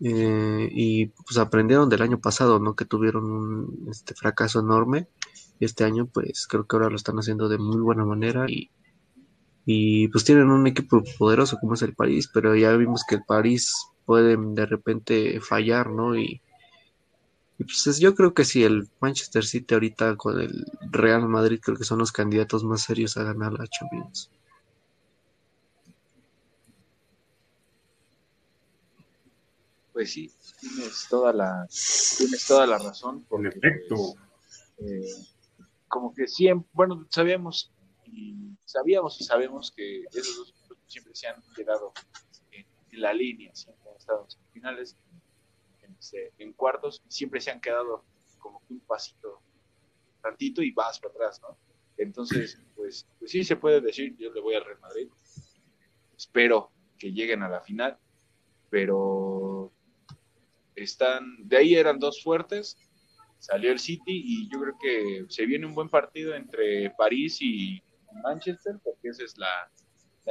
[0.00, 2.74] Eh, y pues aprendieron del año pasado, ¿no?
[2.74, 5.08] Que tuvieron un este fracaso enorme.
[5.60, 8.70] Este año, pues creo que ahora lo están haciendo de muy buena manera y
[9.66, 13.24] y pues tienen un equipo poderoso como es el París, pero ya vimos que el
[13.24, 16.16] París puede de repente fallar, ¿no?
[16.16, 16.40] Y,
[17.58, 21.84] pues yo creo que sí, el Manchester City ahorita con el Real Madrid creo que
[21.84, 24.30] son los candidatos más serios a ganar la Champions.
[29.92, 31.66] Pues sí, tienes toda la,
[32.18, 33.22] tienes toda la razón.
[33.28, 34.16] Por efecto.
[34.78, 35.06] Eh,
[35.86, 37.70] como que siempre, bueno, sabíamos
[38.06, 40.54] y sabíamos y sabemos que esos dos
[40.86, 41.92] siempre se han quedado
[42.50, 42.66] en,
[43.00, 44.96] la línea, siempre han estado en finales,
[45.98, 48.04] este, en, cuartos, siempre se han quedado
[48.38, 49.40] como un pasito
[50.22, 51.56] tantito y vas para atrás, ¿no?
[51.96, 55.08] Entonces, pues, pues sí se puede decir, yo le voy al Real Madrid,
[56.16, 57.98] espero que lleguen a la final,
[58.70, 59.72] pero
[60.74, 62.76] están, de ahí eran dos fuertes,
[63.38, 67.83] salió el City y yo creo que se viene un buen partido entre París y
[68.22, 69.70] Manchester, porque esa es la,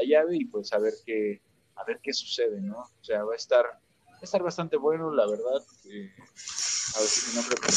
[0.05, 1.41] llave y pues a ver qué,
[1.75, 2.79] a ver qué sucede, ¿no?
[2.79, 5.61] O sea, va a estar, va a estar bastante bueno, la verdad.
[5.85, 6.11] Eh,
[6.95, 7.67] a ver si no creo que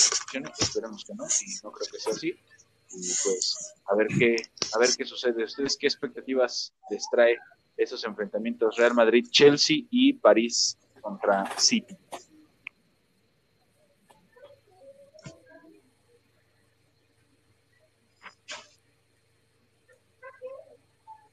[0.64, 2.34] esperemos que no, y no creo que sea así.
[2.90, 4.36] Y pues a ver qué,
[4.74, 5.44] a ver qué sucede.
[5.44, 7.36] ¿Ustedes qué expectativas les trae
[7.76, 11.96] esos enfrentamientos Real Madrid, Chelsea y París contra City?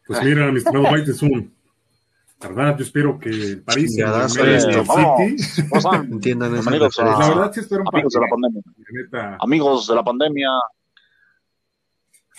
[0.07, 1.55] Pues mira, mi estimado White es un.
[2.39, 5.35] verdad, yo espero que París y el City.
[6.11, 6.69] Entiendan eso.
[6.69, 8.61] Amigos, la verdad, sí espero un amigos de la pandemia.
[9.39, 10.49] Amigos de la pandemia.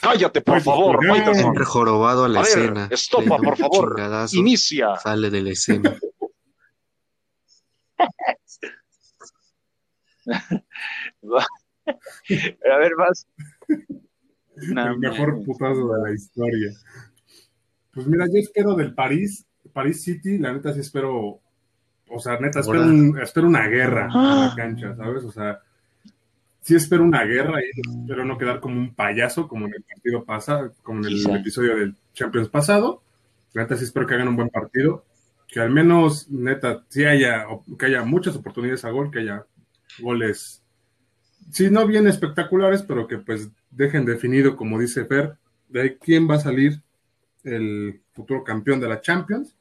[0.00, 0.98] Cállate, por favor,
[1.34, 2.88] Siempre jorobado a la escena.
[2.90, 3.96] Estopa, por favor.
[4.32, 4.96] Inicia.
[4.96, 5.96] Sale de la escena.
[10.26, 10.38] a
[12.78, 13.26] ver, más.
[14.56, 16.72] el mejor putazo de la historia.
[17.94, 21.40] Pues mira, yo espero del París, París City, la neta sí espero,
[22.08, 24.54] o sea, neta, espero, una guerra en la ah.
[24.56, 25.24] cancha, ¿sabes?
[25.24, 25.60] O sea,
[26.60, 30.24] sí espero una guerra y espero no quedar como un payaso como en el partido
[30.24, 33.02] pasado, como en el episodio del Champions pasado.
[33.52, 35.04] La neta sí espero que hagan un buen partido,
[35.46, 37.46] que al menos, neta, sí haya,
[37.78, 39.46] que haya muchas oportunidades a gol, que haya
[40.00, 40.62] goles,
[41.52, 45.36] sí, no bien espectaculares, pero que pues dejen definido, como dice Fer,
[45.68, 46.82] de quién va a salir
[47.44, 49.56] el futuro campeón de la Champions.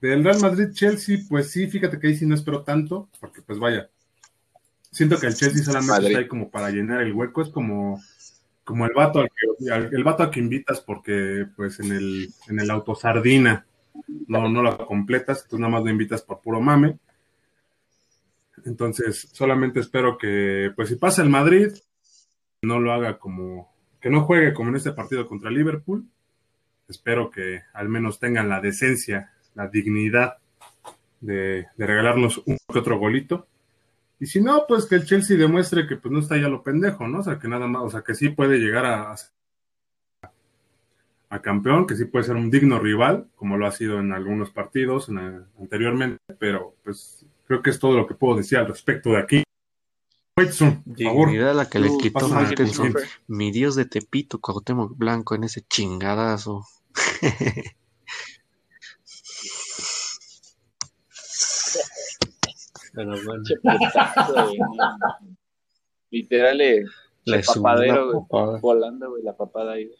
[0.00, 3.88] Del Real Madrid-Chelsea, pues sí, fíjate que ahí sí no espero tanto, porque pues vaya,
[4.90, 8.02] siento que el Chelsea solamente está ahí como para llenar el hueco, es como,
[8.64, 12.70] como el vato al que, el vato que invitas porque pues en el, en el
[12.70, 13.64] autosardina
[14.26, 16.98] no, no lo completas, tú nada más lo invitas por puro mame.
[18.64, 21.72] Entonces, solamente espero que, pues si pasa el Madrid,
[22.62, 26.06] no lo haga como, que no juegue como en este partido contra Liverpool,
[26.88, 30.38] espero que al menos tengan la decencia, la dignidad
[31.20, 33.46] de, regalarnos un que otro golito.
[34.20, 37.08] Y si no, pues que el Chelsea demuestre que pues no está ya lo pendejo,
[37.08, 37.20] ¿no?
[37.20, 39.14] O sea, que nada más, o sea, que sí puede llegar a,
[41.28, 44.50] a campeón, que sí puede ser un digno rival, como lo ha sido en algunos
[44.50, 45.08] partidos
[45.58, 49.42] anteriormente, pero pues creo que es todo lo que puedo decir al respecto de aquí.
[50.42, 51.30] Whiteson, por favor.
[51.30, 52.28] Mira la que le quitó
[53.28, 56.64] mi dios de Tepito, Cuauhtémoc Blanco, en ese chingadazo.
[62.94, 63.42] Pero bueno.
[66.10, 66.84] Literal, eh,
[67.24, 68.26] el papadero,
[68.60, 69.90] volando, güey, la papada ahí.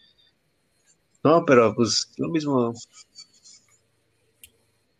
[1.25, 2.75] No, pero pues lo mismo.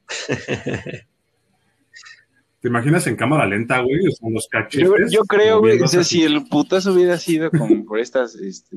[2.63, 4.01] ¿Te imaginas en cámara lenta, güey?
[4.13, 5.11] Son los cachetes.
[5.11, 8.77] Yo, creo, güey, si el putazo hubiera sido como por estas, este,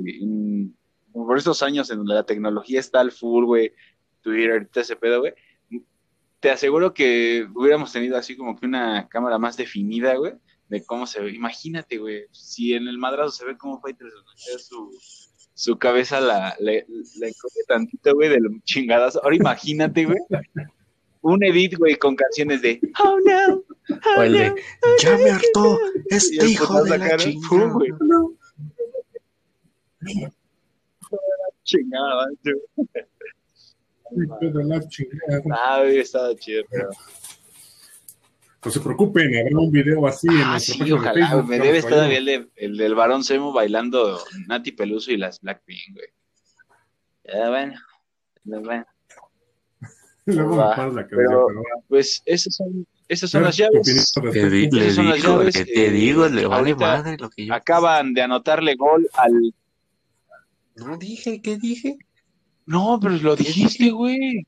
[1.14, 3.74] por estos años en donde la tecnología está al full, güey,
[4.22, 5.34] Twitter, ese pedo, güey,
[6.40, 10.34] te aseguro que hubiéramos tenido así como que una cámara más definida, güey,
[10.68, 11.32] de cómo se ve.
[11.32, 14.14] Imagínate, güey, si en el madrazo se ve cómo Fighters
[14.68, 14.90] su,
[15.54, 16.88] su cabeza la, le,
[17.20, 17.32] le
[17.68, 19.24] tantito, güey, del chingadazo.
[19.24, 20.18] Ahora imagínate, güey,
[21.22, 23.64] un edit, güey, con canciones de Oh no.
[24.18, 24.56] O el de
[25.02, 27.72] Ya me hartó este hijo de la chingada.
[27.72, 27.92] güey.
[31.64, 32.28] Chingada,
[34.12, 35.42] Hijo de la chingada.
[35.52, 36.90] Ah, estado chido, pero.
[38.64, 41.50] No se preocupen, habrá un video así en ah, nuestro sí, ojalá, de Facebook.
[41.50, 45.94] Me debe estar todavía el, el, del varón Semo bailando Nati Peluso y las Blackpink,
[45.94, 46.08] güey.
[47.26, 47.76] Ya, bueno.
[48.44, 48.86] bueno.
[50.26, 54.14] Luego me paras la cabeza, pero, pero, pues esas son, esas son las llaves.
[54.14, 55.56] Te, di, le son las llaves.
[55.56, 57.54] Que te digo, le vale madre lo que yo.
[57.54, 59.54] Acaban de anotarle gol al.
[60.76, 61.98] No dije, ¿qué dije?
[62.66, 64.48] No, pero lo dijiste, güey.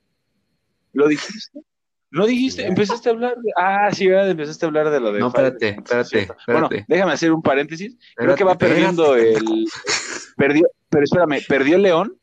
[0.93, 1.61] ¿Lo dijiste?
[2.09, 2.65] ¿No dijiste?
[2.65, 3.51] Empezaste a hablar de...
[3.57, 4.29] Ah, sí, ¿verdad?
[4.29, 5.19] Empezaste a hablar de lo de...
[5.19, 6.43] No, espérate, espérate, espérate.
[6.47, 7.97] Bueno, déjame hacer un paréntesis.
[8.15, 9.65] Creo que va perdiendo el...
[10.37, 10.67] Perdió...
[10.89, 12.17] Pero espérame, ¿perdió el León?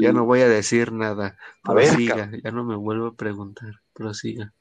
[0.00, 1.36] Ya no voy a decir nada.
[1.62, 3.82] Prosiga, ya no me vuelvo a preguntar.
[3.92, 4.54] Prosiga.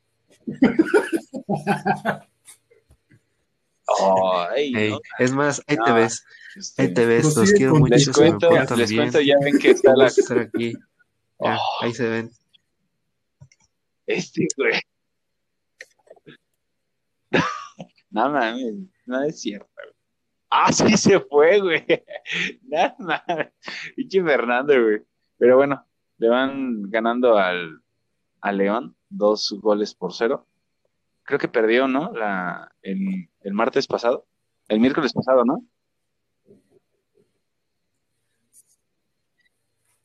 [5.19, 6.25] Es más, ahí te ves.
[6.55, 7.93] Este, ahí te ves, los quiero mucho.
[7.93, 10.07] Les cuento, les cuento, ya ven que está la.
[10.07, 10.73] Estar aquí.
[11.39, 11.83] Ya, oh.
[11.83, 12.31] ahí se ven.
[14.05, 14.79] Este, güey.
[18.09, 18.75] no mames,
[19.05, 19.67] no es cierto.
[20.49, 21.85] Ah, sí se fue, güey.
[22.63, 23.21] Nada más.
[23.95, 25.01] Pinche Fernando, güey.
[25.37, 25.85] Pero bueno,
[26.17, 27.81] le van ganando al,
[28.41, 30.47] al León dos goles por cero.
[31.23, 32.11] Creo que perdió, ¿no?
[32.13, 34.25] La, el, el martes pasado.
[34.67, 35.63] El miércoles pasado, ¿no?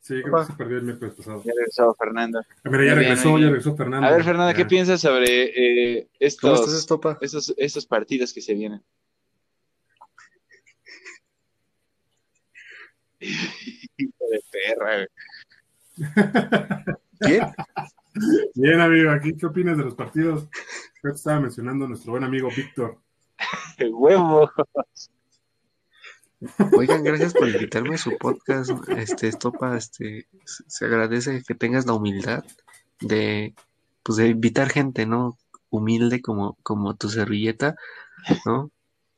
[0.07, 1.43] Sí, creo que se perdió el miércoles pasado.
[1.45, 2.39] Ya regresó Fernando.
[2.39, 4.07] Ah, mira, ya regresó, ya regresó Fernando.
[4.07, 6.89] A ver, Fernanda, ¿qué piensas sobre eh, estos,
[7.21, 8.85] estos, estos partidos que se vienen?
[13.21, 15.09] Hijo de perra.
[17.19, 17.43] ¿Quién?
[18.59, 20.49] Bien, amigo, aquí, ¿qué opinas de los partidos?
[21.03, 22.97] Creo que estaba mencionando nuestro buen amigo Víctor.
[23.93, 24.49] Huevos.
[26.75, 28.71] Oigan, gracias por invitarme a su podcast.
[28.97, 32.45] Este, Estopa, este, se agradece que tengas la humildad
[33.01, 33.55] de,
[34.03, 35.37] pues, de invitar gente, ¿no?
[35.69, 37.77] Humilde como, como tu servilleta,
[38.47, 38.71] ¿no?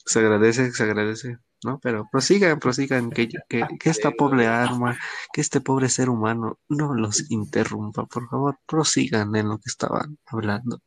[0.05, 1.39] Se agradece, se agradece.
[1.65, 1.79] ¿No?
[1.81, 4.99] Pero prosigan, prosigan, que, que, que, esta pobre arma,
[5.33, 10.19] que este pobre ser humano no los interrumpa, por favor, prosigan en lo que estaban
[10.27, 10.81] hablando.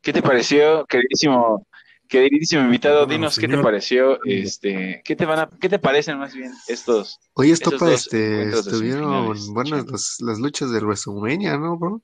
[0.00, 1.66] ¿Qué te pareció, queridísimo,
[2.08, 3.06] queridísimo invitado?
[3.06, 7.20] Dinos qué te pareció, este, qué te van a, qué te parecen más bien estos.
[7.34, 12.02] Oye, esto este, estuvieron buenas las, las luchas de WrestleMania, ¿no, bro?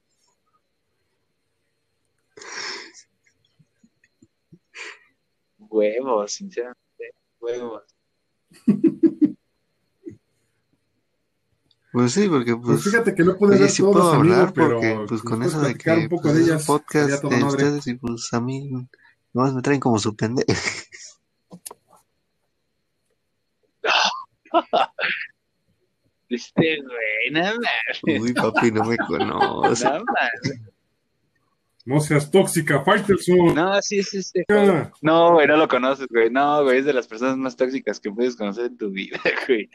[5.68, 7.84] Huevos, sinceramente, huevos.
[11.90, 15.04] Pues sí, porque pues, pues fíjate que no puedo ver sí todos, puedo hablar porque
[15.08, 18.30] pues con eso de que un poco pues, de ellas, podcast de ustedes y pues
[18.34, 18.70] a mí
[19.32, 20.52] nomás me traen como su pendejo.
[26.28, 28.20] este güey, nada más.
[28.20, 29.84] Uy, papi, no me conoce.
[29.84, 30.30] Nada más.
[31.88, 33.54] No seas tóxica, Faitelson.
[33.54, 34.44] No, sí es este.
[35.00, 36.28] No, güey, no lo conoces, güey.
[36.28, 39.18] No, güey, es de las personas más tóxicas que puedes conocer en tu vida,
[39.48, 39.70] güey.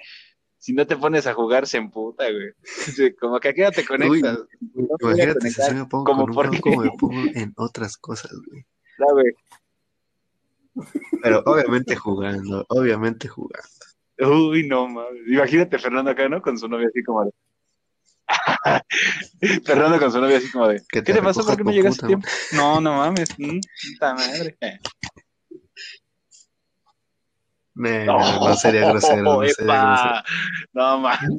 [0.59, 2.51] Si no te pones a jugar, se emputa, güey.
[3.19, 4.41] Como que aquí no te conectas.
[4.75, 6.77] Uy, imagínate si me pongo como con un porque...
[6.77, 8.63] me pongo en otras cosas, güey.
[8.99, 9.33] No, güey.
[11.23, 13.67] Pero obviamente jugando, obviamente jugando.
[14.19, 15.27] Uy, no mames.
[15.27, 16.43] Imagínate Fernando acá, ¿no?
[16.43, 17.33] Con su novia así como.
[19.65, 21.45] Fernando con su novia así como de, ¿qué te, pasó?
[21.45, 22.27] ¿Por qué no llegaste a tiempo?
[22.53, 24.57] No, no mames, puta madre.
[27.75, 29.23] No, no, sería grosero.
[29.23, 30.23] No, sería
[30.73, 31.29] no mames.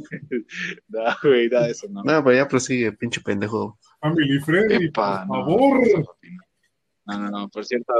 [0.88, 2.02] No, güey, nada de eso, no.
[2.02, 3.78] No, pero ya prosigue, pinche pendejo.
[4.00, 5.80] Family Freddy, por favor.
[7.06, 7.92] No, no, no, por cierto.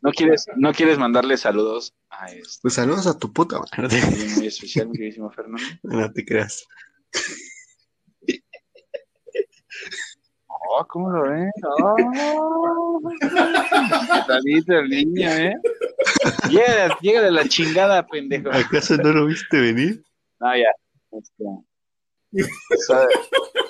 [0.00, 2.58] ¿No quieres, ¿No quieres mandarle saludos a este?
[2.62, 4.00] Pues saludos a tu puta madre.
[4.36, 5.62] Muy especial, mi queridísimo Fernando.
[5.82, 6.66] No te creas.
[10.70, 11.50] Oh, ¿cómo lo ven?
[11.62, 13.00] Oh,
[14.28, 15.54] el niño, ¿eh?
[16.50, 18.50] Llega, llega de la chingada, pendejo.
[18.50, 20.04] ¿Acaso no lo viste venir?
[20.40, 20.70] No, ya.
[21.12, 21.44] Este,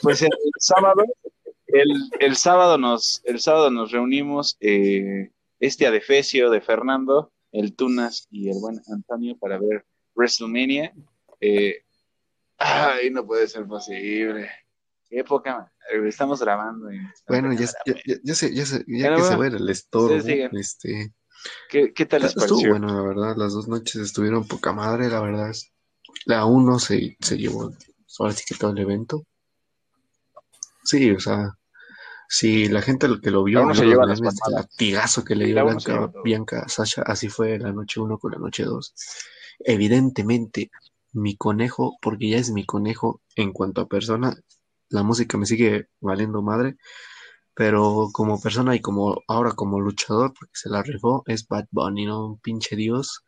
[0.02, 1.04] pues el sábado,
[1.68, 1.88] el,
[2.18, 5.30] el, sábado nos, el sábado nos reunimos eh,
[5.60, 9.84] este Adefesio de Fernando, el Tunas y el buen Antonio para ver
[10.16, 10.92] WrestleMania.
[11.40, 11.84] Eh,
[12.58, 14.50] ay, no puede ser posible.
[15.08, 15.72] Qué época,
[16.06, 16.88] estamos grabando.
[17.28, 21.12] bueno, ya, ya, ya, sé, ya, sé, ya que se ve el estorbo, este...
[21.70, 25.20] ¿Qué, ¿Qué, tal les Estuvo bueno, la verdad, las dos noches estuvieron poca madre, la
[25.20, 25.52] verdad.
[26.24, 27.72] La uno se, se llevó,
[28.18, 29.24] ahora sí que todo el evento.
[30.82, 31.56] Sí, o sea,
[32.28, 34.20] si la gente que lo vio, se lleva el
[34.52, 38.64] latigazo que le dio Bianca, Bianca Sasha, así fue la noche uno con la noche
[38.64, 38.94] dos.
[39.60, 40.70] Evidentemente,
[41.12, 44.36] mi conejo, porque ya es mi conejo en cuanto a persona,
[44.90, 46.76] la música me sigue valiendo madre,
[47.54, 52.06] pero como persona y como ahora como luchador, porque se la rifó, es Bad Bunny,
[52.06, 52.26] ¿no?
[52.26, 53.24] Un pinche dios.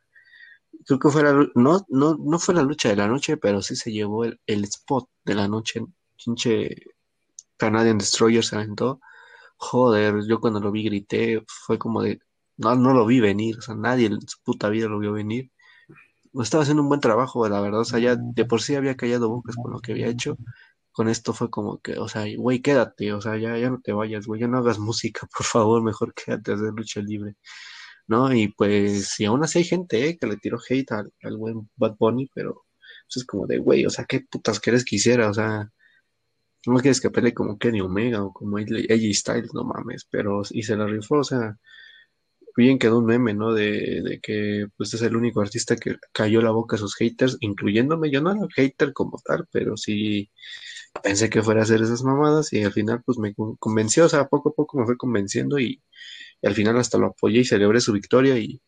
[0.86, 3.76] Creo que fue la, no, no, no fue la lucha de la noche, pero sí
[3.76, 5.82] se llevó el, el spot de la noche.
[6.24, 6.76] Pinche
[7.56, 9.00] Canadian Destroyer se aventó.
[9.56, 12.20] Joder, yo cuando lo vi grité, fue como de,
[12.56, 15.50] no, no lo vi venir, o sea, nadie en su puta vida lo vio venir.
[16.34, 19.28] Estaba haciendo un buen trabajo, la verdad, o sea, ya de por sí había callado
[19.28, 20.36] bocas con lo que había hecho,
[20.92, 23.92] con esto fue como que, o sea, güey, quédate, o sea, ya, ya no te
[23.92, 27.36] vayas, güey, ya no hagas música, por favor, mejor quédate a hacer lucha libre,
[28.06, 28.32] ¿no?
[28.34, 30.18] Y pues, y aún así hay gente, ¿eh?
[30.18, 32.64] que le tiró hate al, buen Bad Bunny, pero
[33.06, 35.30] pues, es como de, güey, o sea, ¿qué putas querés que hiciera?
[35.30, 35.70] O sea,
[36.66, 40.62] no quieres que pelee como Kenny Omega o como AJ Styles, no mames, pero, y
[40.62, 41.58] se la rifó, o sea,
[42.56, 43.52] bien quedó un meme, ¿no?
[43.54, 47.36] De, de, que pues es el único artista que cayó la boca a sus haters,
[47.40, 48.10] incluyéndome.
[48.10, 50.30] Yo no era hater como tal, pero sí
[51.02, 54.28] pensé que fuera a hacer esas mamadas y al final pues me convenció, o sea,
[54.28, 55.82] poco a poco me fue convenciendo y,
[56.42, 58.62] al final hasta lo apoyé y celebré su victoria y,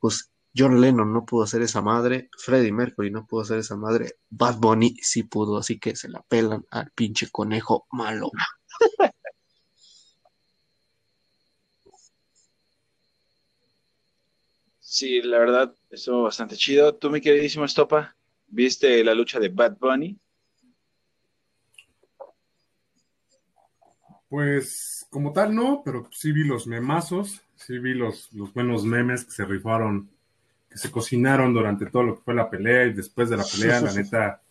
[0.00, 4.12] pues John Lennon no pudo hacer esa madre, Freddie Mercury no pudo hacer esa madre,
[4.30, 8.30] Bad Bunny sí pudo, así que se la pelan al pinche conejo malo.
[14.94, 16.94] Sí, la verdad, estuvo bastante chido.
[16.94, 18.14] ¿Tú, mi queridísimo Estopa,
[18.46, 20.16] viste la lucha de Bad Bunny?
[24.28, 29.24] Pues como tal no, pero sí vi los memazos, sí vi los, los buenos memes
[29.24, 30.08] que se rifaron,
[30.70, 33.80] que se cocinaron durante todo lo que fue la pelea y después de la pelea,
[33.80, 34.42] la neta,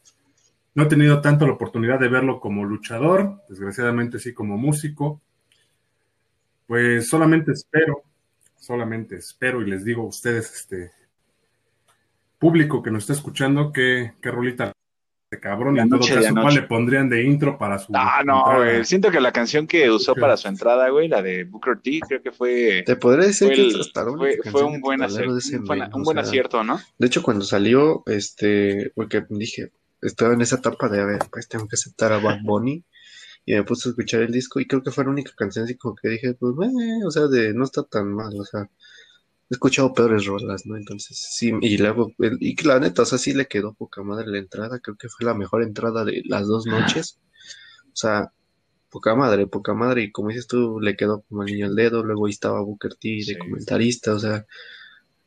[0.76, 5.22] no he tenido tanto la oportunidad de verlo como luchador, desgraciadamente sí como músico.
[6.68, 8.04] Pues solamente espero,
[8.64, 10.92] solamente espero y les digo a ustedes, este
[12.40, 14.72] público que nos está escuchando, que, qué rolita
[15.42, 17.92] cabrón, y en todo caso, ¿cuál le pondrían de intro para su.
[17.96, 18.86] Ah, no, güey.
[18.86, 22.22] Siento que la canción que usó para su entrada, güey, la de Booker T, creo
[22.22, 22.84] que fue.
[22.86, 23.56] Te podría decir fue
[24.44, 25.34] que fue, un buen, acierto,
[25.94, 26.80] un, buen acierto, ¿no?
[27.00, 31.48] De hecho, cuando salió, este, porque dije, estaba en esa etapa de, a ver, pues
[31.48, 32.84] tengo que aceptar a Bad Bunny.
[33.46, 35.76] Y me puse a escuchar el disco y creo que fue la única canción así
[35.76, 36.54] como que dije, pues,
[37.06, 40.78] o sea, de no está tan mal, o sea, he escuchado peores rolas, ¿no?
[40.78, 44.40] Entonces, sí, y luego, y la neta, o sea, sí le quedó poca madre la
[44.40, 47.20] entrada, creo que fue la mejor entrada de las dos noches,
[47.88, 48.32] o sea,
[48.90, 52.04] poca madre, poca madre, y como dices tú, le quedó como el niño al dedo,
[52.04, 54.46] luego ahí estaba Booker T de comentarista, o sea,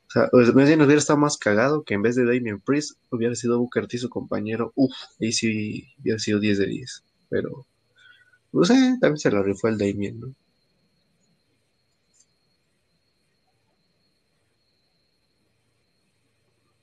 [0.09, 3.35] o sea, pues, me hubiera estado más cagado que en vez de Damien Priest hubiera
[3.35, 7.67] sido Booker T su compañero, uff, ahí sí hubiera sido 10 de 10, pero,
[8.57, 10.35] no sé, también se lo rifó el Damien, ¿no?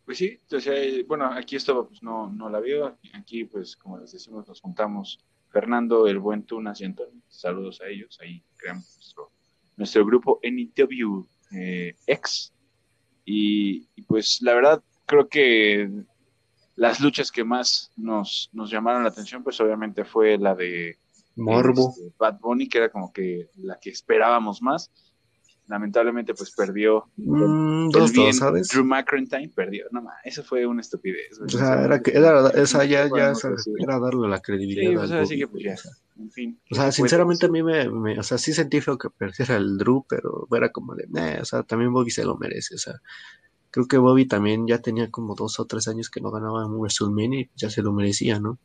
[0.05, 2.95] Pues sí, entonces, bueno, aquí esto pues, no, no la vio.
[3.13, 5.19] Aquí, pues, como les decimos, nos juntamos
[5.49, 7.19] Fernando, el buen Tunas y Antonio.
[7.27, 8.19] Saludos a ellos.
[8.21, 9.31] Ahí creamos nuestro,
[9.75, 10.71] nuestro grupo en
[11.55, 12.53] eh, X.
[13.25, 15.89] Y, pues, la verdad, creo que
[16.75, 20.99] las luchas que más nos, nos llamaron la atención, pues, obviamente fue la de
[21.35, 21.89] Morbo.
[21.89, 24.91] Este, Bad Bunny, que era como que la que esperábamos más
[25.67, 28.69] lamentablemente pues perdió mm, dos, bien, ¿sabes?
[28.69, 31.39] Drew McIntyre perdió, no más, eso fue una estupidez.
[31.39, 33.33] O sea, era que era, esa ya, ya
[33.79, 34.89] era darle la credibilidad.
[34.89, 35.75] Sí, o sea, así que pues ya,
[36.19, 36.59] en fin.
[36.69, 39.77] O sea, sinceramente a mí me, me, o sea, sí sentí feo que perdiera el
[39.77, 41.07] Drew, pero era como de,
[41.41, 42.95] o sea, también Bobby se lo merece, o sea,
[43.71, 46.71] creo que Bobby también ya tenía como dos o tres años que no ganaba en
[46.71, 48.59] WrestleMania y ya se lo merecía, ¿no?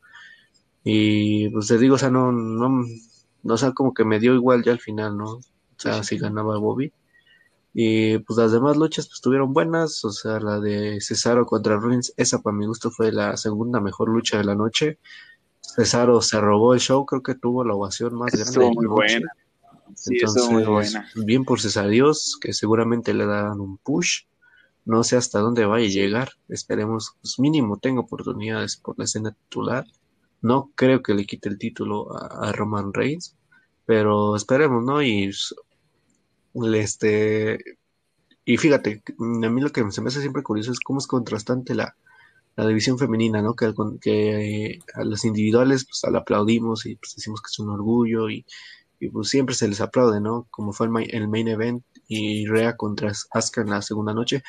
[0.85, 2.85] Y pues te digo, o sea, no, no,
[3.43, 5.33] no, o sea, como que me dio igual ya al final, ¿no?
[5.35, 5.43] O
[5.77, 6.93] sea, si ganaba Bobby.
[7.75, 12.13] Y pues las demás luchas pues estuvieron buenas, o sea, la de Cesaro contra Rollins,
[12.17, 14.99] esa para mi gusto fue la segunda mejor lucha de la noche.
[15.61, 18.51] Cesaro se robó el show, creo que tuvo la ovación más grande.
[18.51, 19.29] Estuvo muy buena.
[19.95, 21.09] Sí, Entonces, muy buena.
[21.25, 24.23] bien por Cesar Dios, que seguramente le dan un push.
[24.85, 26.31] No sé hasta dónde vaya a llegar.
[26.49, 29.85] Esperemos, pues mínimo tenga oportunidades por la escena titular.
[30.43, 33.37] No creo que le quite el título a, a Roman Reigns,
[33.87, 35.03] pero esperemos, ¿no?
[35.03, 35.31] Y
[36.75, 37.59] este,
[38.45, 41.75] y fíjate, a mí lo que se me hace siempre curioso es cómo es contrastante
[41.75, 41.97] la,
[42.57, 43.55] la división femenina, ¿no?
[43.55, 48.31] Que, que a los individuales pues al aplaudimos y pues decimos que es un orgullo
[48.31, 48.47] y,
[49.01, 50.49] y pues siempre se les aplaude, ¿no?
[50.51, 54.43] Como fue el, main, el main event y Rea contra Asuka en la segunda noche,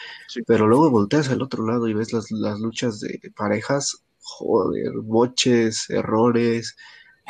[0.48, 5.90] pero luego volteas al otro lado y ves las, las luchas de parejas, joder, boches,
[5.90, 6.76] errores,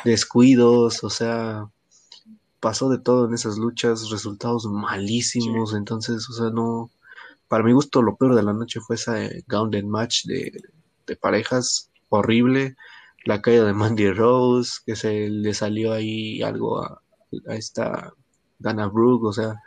[0.04, 1.68] descuidos, o sea,
[2.60, 6.90] pasó de todo en esas luchas, resultados malísimos, entonces, o sea, no,
[7.48, 10.52] para mi gusto lo peor de la noche fue esa eh, Gauntlet Match de,
[11.06, 12.76] de, parejas horrible,
[13.24, 17.02] la caída de Mandy Rose, que se le salió ahí algo a,
[17.48, 18.12] a esta
[18.58, 19.60] Dana Brooke, o sea,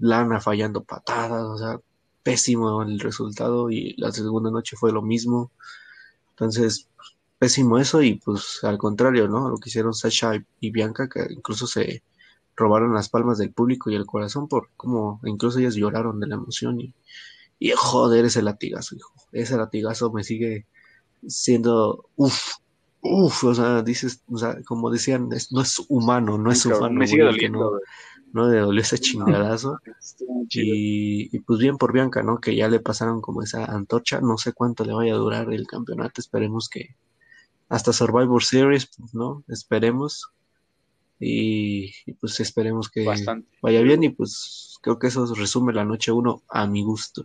[0.00, 1.78] Lana fallando patadas, o sea,
[2.22, 5.52] pésimo el resultado y la segunda noche fue lo mismo,
[6.44, 6.88] entonces
[7.38, 9.48] pésimo eso y pues al contrario, ¿no?
[9.48, 12.02] Lo que hicieron Sasha y Bianca, que incluso se
[12.56, 16.36] robaron las palmas del público y el corazón por como incluso ellas lloraron de la
[16.36, 16.94] emoción y,
[17.58, 19.12] y joder ese latigazo, hijo.
[19.32, 20.66] Ese latigazo me sigue
[21.26, 22.56] siendo uff,
[23.00, 26.90] uff, o sea, dices, o sea, como decían, no es humano, no es humano.
[26.90, 27.78] Me sigue doliendo, no,
[28.32, 29.78] le dolió ese chingadazo.
[30.50, 32.40] y, y, pues bien por Bianca, ¿no?
[32.40, 35.66] Que ya le pasaron como esa antorcha, no sé cuánto le vaya a durar el
[35.66, 36.96] campeonato, esperemos que
[37.68, 39.44] hasta Survivor Series, ¿no?
[39.48, 40.32] Esperemos
[41.24, 43.06] y, pues esperemos que
[43.62, 47.24] vaya bien y pues creo que eso resume la noche uno a mi gusto.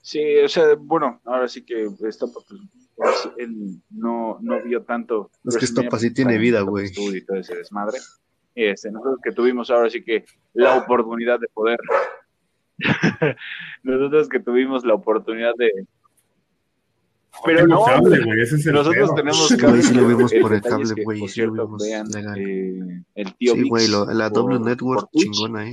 [0.00, 2.32] Sí, o sea, bueno, ahora sí que esto
[2.96, 5.30] pues, pues, él no, no vio tanto.
[5.44, 6.90] Es que esto sí tiene vida, güey.
[6.96, 7.98] Y todo ese desmadre.
[8.54, 10.24] Este, nosotros que tuvimos ahora sí que
[10.54, 11.78] la oportunidad de poder.
[13.82, 15.86] nosotros que tuvimos la oportunidad de,
[17.44, 18.24] pero no, cable,
[18.72, 19.82] nosotros tenemos cable.
[19.82, 21.28] Sí, lo vimos por el cable, güey.
[21.28, 22.38] Sí, lo vimos legal.
[22.38, 25.72] Eh, el tío sí, güey, la W Network chingona, eh.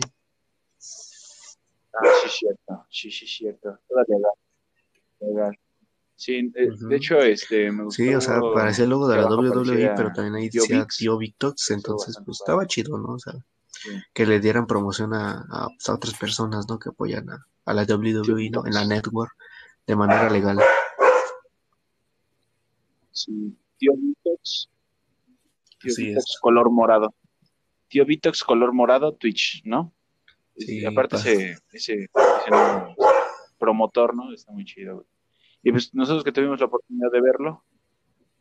[1.95, 2.85] Ah, sí, cierto.
[2.89, 3.79] Sí, sí, cierto.
[3.87, 4.31] Toda legal.
[5.19, 5.59] Legal.
[6.15, 6.87] Sí, de, uh -huh.
[6.89, 8.03] de, hecho, este, me gustó.
[8.03, 11.71] Sí, o sea, parecía el logo de la WWE, pero también ahí decía Tío Victox,
[11.71, 13.13] entonces, pues estaba chido, ¿no?
[13.15, 13.33] O sea,
[13.67, 13.89] sí.
[14.13, 16.79] que le dieran promoción a, a, pues, a, otras personas, ¿no?
[16.79, 18.65] Que apoyan a, a la WWE, ¿no?
[18.65, 19.33] En la network,
[19.87, 20.59] de manera legal.
[23.11, 24.69] Sí, tío Vitox.
[25.79, 27.13] Tío sí, Vitox color morado.
[27.87, 29.93] Tío Vitox color morado, Twitch, ¿no?
[30.57, 32.09] Sí, aparte ese, ese, ese,
[33.57, 34.31] promotor, ¿no?
[34.31, 35.12] Está muy chido, güey.
[35.63, 37.63] Y pues nosotros que tuvimos la oportunidad de verlo,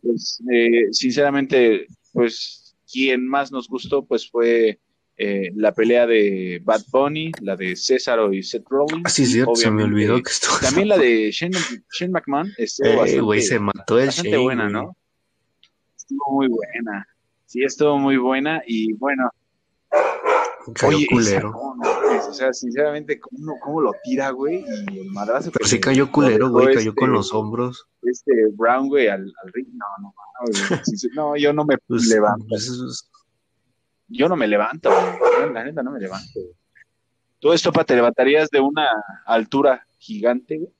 [0.02, 4.80] pues eh, sinceramente, pues quien más nos gustó, pues fue
[5.16, 9.02] eh, la pelea de Bad Bunny, la de Césaro y Seth Rollins.
[9.04, 10.48] Ah, sí, cierto, se me olvidó que esto.
[10.60, 11.56] También la de Shane,
[11.92, 14.96] Shane McMahon estuvo eh, bastante, güey, se mató el bastante Shane, buena, ¿no?
[15.96, 17.06] Estuvo muy buena.
[17.46, 19.30] Sí, estuvo muy buena y bueno.
[20.86, 21.48] Oye, culero.
[21.48, 21.91] Esa, no, no,
[22.28, 24.64] o sea, sinceramente, ¿cómo, cómo lo tira, güey?
[24.92, 25.50] Y el madrazo.
[25.52, 27.86] Pero sí cayó culero, güey, cayó este, con los hombros.
[28.02, 29.68] Este Brown, güey, al, al ring.
[29.72, 30.80] No, no, no,
[31.14, 32.46] no, yo no me pues, levanto.
[32.48, 33.10] Pues, es,
[34.08, 35.52] yo no me levanto, güey.
[35.52, 36.32] la neta no me levanto.
[36.34, 36.54] Güey.
[37.38, 38.88] ¿Tú esto, pa, te levantarías de una
[39.26, 40.72] altura gigante, güey?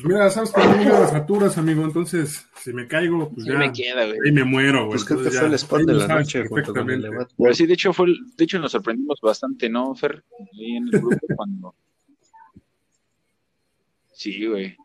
[0.00, 3.58] Pues mira, sabes que me las alturas, amigo, entonces si me caigo, pues sí ya
[3.58, 4.18] me queda, güey.
[4.24, 4.90] ahí me muero, güey.
[4.90, 7.08] Pues creo que fue el spot de la noche perfectamente.
[7.36, 10.22] Pero sí, de hecho, fue, de hecho nos sorprendimos bastante, ¿no, Fer?
[10.52, 11.74] Ahí en el grupo cuando...
[14.12, 14.76] Sí, güey.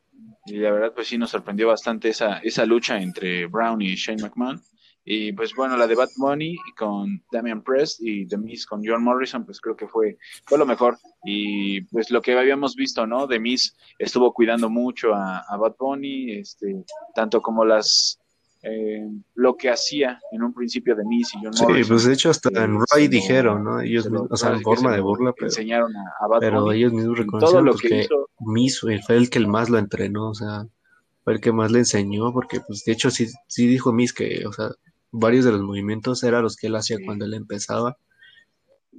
[0.46, 4.24] Y la verdad, pues sí nos sorprendió bastante esa, esa lucha entre Brown y Shane
[4.24, 4.62] McMahon.
[5.06, 9.04] Y pues bueno, la de Bad Bunny con Damian Prest y The Miz con John
[9.04, 10.98] Morrison, pues creo que fue, fue lo mejor.
[11.26, 13.28] Y pues lo que habíamos visto, ¿no?
[13.28, 18.20] The Miz estuvo cuidando mucho a, a Bad Bunny, este, tanto como las
[18.62, 21.90] eh, lo que hacía en un principio de Miz y John sí, Morrison.
[21.90, 23.82] pues de hecho hasta en Roy dijeron, ¿no?
[23.82, 26.78] Ellos, mismos, o sea, en forma de burla, pero, enseñaron a, a Bad pero Bunny
[26.78, 28.30] ellos mismos todo reconocieron lo pues, que que hizo.
[28.40, 30.66] Miz fue el que más lo entrenó, o sea,
[31.24, 34.46] fue el que más le enseñó, porque pues de hecho sí, sí dijo Miss que,
[34.46, 34.70] o sea,
[35.14, 37.98] varios de los movimientos eran los que él hacía cuando él empezaba.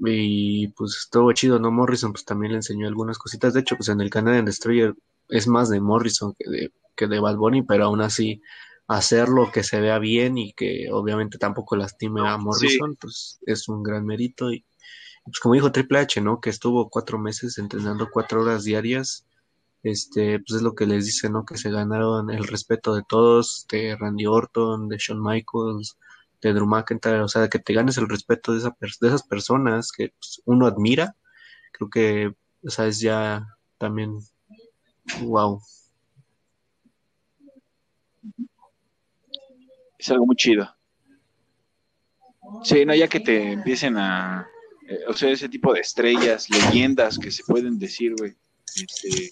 [0.05, 1.71] Y pues estuvo chido, ¿no?
[1.71, 3.53] Morrison pues también le enseñó algunas cositas.
[3.53, 4.95] De hecho, pues en el Canadian Destroyer
[5.29, 8.41] es más de Morrison que de, que de Bad Bunny, pero aún así
[8.87, 13.83] hacerlo que se vea bien y que obviamente tampoco lastime a Morrison, pues es un
[13.83, 14.53] gran mérito.
[14.53, 14.65] Y
[15.25, 16.41] pues como dijo Triple H, ¿no?
[16.41, 19.27] Que estuvo cuatro meses entrenando cuatro horas diarias.
[19.85, 21.45] Este, pues es lo que les dice, ¿no?
[21.45, 25.99] Que se ganaron el respeto de todos, de Randy Orton, de Shawn Michaels,
[26.41, 29.93] de Drew McIntyre, o sea, que te ganes el respeto de, esa, de esas personas
[29.93, 31.15] que pues, uno admira,
[31.73, 32.35] creo que,
[32.67, 34.19] o sea, es ya también,
[35.23, 35.61] wow.
[39.99, 40.75] Es algo muy chido.
[42.63, 44.47] Sí, no, ya que te empiecen a,
[44.89, 48.35] eh, o sea, ese tipo de estrellas, leyendas que se pueden decir, güey,
[48.77, 49.31] este,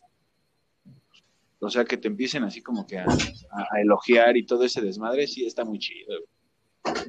[1.64, 5.28] o sea, que te empiecen así como que a, a, elogiar y todo ese desmadre,
[5.28, 7.02] sí está muy chido, güey.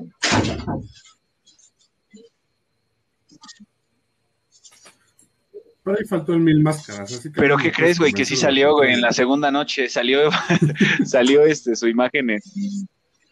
[5.84, 7.12] Pero ahí faltó el mil máscaras.
[7.12, 8.14] Así que Pero ¿qué crees, güey?
[8.14, 9.90] Que sí salió, güey, en la segunda noche.
[9.90, 10.30] Salió,
[11.06, 12.40] salió este, su imagen en.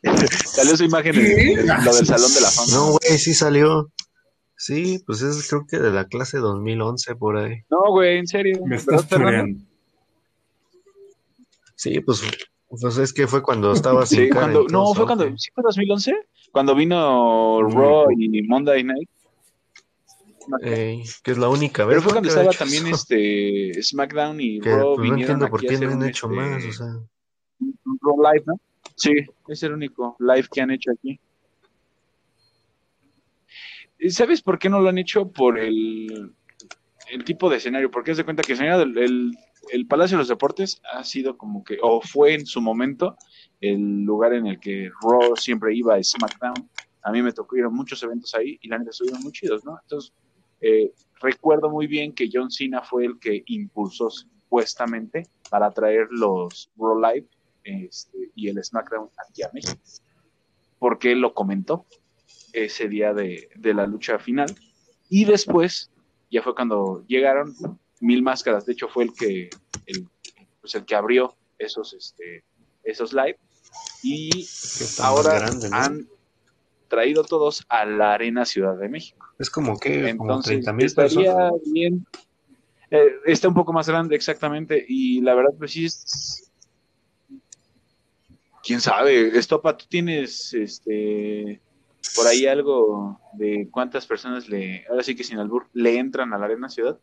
[0.45, 2.73] salió su imagen en, en, lo del Salón de la Fama.
[2.73, 3.91] No, güey, sí salió.
[4.57, 7.61] Sí, pues es creo que de la clase 2011 por ahí.
[7.69, 8.59] No, güey, en serio.
[8.65, 9.07] Me estás.
[11.81, 12.21] Sí, pues,
[12.67, 15.25] pues es que fue cuando estaba sin sí, cara, cuando, No, fue cuando.
[15.35, 16.13] ¿Sí fue 2011?
[16.51, 19.09] Cuando vino Raw y Monday Night.
[20.61, 21.95] Eh, que es la única vez.
[21.95, 22.97] Pero fue cuando estaba también eso.
[22.97, 26.65] este SmackDown y Que Raw pues, no entiendo por qué no han hecho este, más,
[26.65, 26.87] o sea.
[28.01, 28.61] Raw Live, ¿no?
[28.95, 29.13] Sí,
[29.47, 31.19] es el único live que han hecho aquí.
[33.97, 35.31] ¿Y ¿Sabes por qué no lo han hecho?
[35.31, 36.31] Por el,
[37.09, 37.89] el tipo de escenario.
[37.89, 39.37] Porque de cuenta que el escenario del el,
[39.69, 43.15] el Palacio de los Deportes ha sido como que, o fue en su momento,
[43.59, 46.69] el lugar en el que Raw siempre iba a SmackDown.
[47.03, 49.77] A mí me tocó ir muchos eventos ahí y la neta estuvieron muy chidos, ¿no?
[49.81, 50.13] Entonces,
[50.61, 56.71] eh, recuerdo muy bien que John Cena fue el que impulsó supuestamente para traer los
[56.77, 57.27] Raw Live
[57.63, 59.81] este, y el SmackDown aquí a México.
[60.79, 61.85] Porque él lo comentó
[62.53, 64.55] ese día de la lucha final.
[65.09, 65.91] Y después,
[66.31, 67.53] ya fue cuando llegaron
[68.01, 69.49] Mil Máscaras, de hecho fue el que,
[69.85, 70.07] el,
[70.59, 72.43] pues el que abrió esos, este,
[72.83, 73.37] esos live.
[74.03, 74.47] Y
[74.99, 75.75] ahora más grande, ¿no?
[75.77, 76.07] han
[76.87, 79.25] traído todos a la Arena Ciudad de México.
[79.39, 81.53] Es como que como Entonces, 30 mil estaría personas.
[81.71, 82.05] bien.
[82.91, 84.85] Eh, está un poco más grande, exactamente.
[84.87, 86.51] Y la verdad, pues sí es.
[88.61, 89.37] Quién sabe.
[89.37, 91.61] Estopa, tú tienes este.
[92.15, 94.85] Por ahí algo de cuántas personas le.
[94.87, 96.99] Ahora sí que sin albur, le entran a la Arena Ciudad.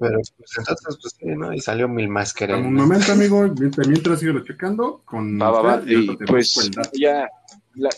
[0.00, 1.52] Pero pues entonces, pues sí, ¿no?
[1.52, 2.58] Y salió mil máscaras.
[2.58, 7.28] Un momento, amigo, mientras, mientras sigo checando con Va, va, y pues ya.
[7.74, 7.90] La...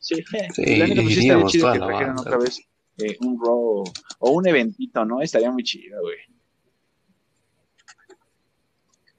[0.00, 2.60] Sí, Sí, la neta, pues sí estaría chido que la trajeran otra vez
[2.98, 3.84] eh, un Raw
[4.18, 5.20] o un eventito, ¿no?
[5.20, 6.16] Estaría muy chido, güey.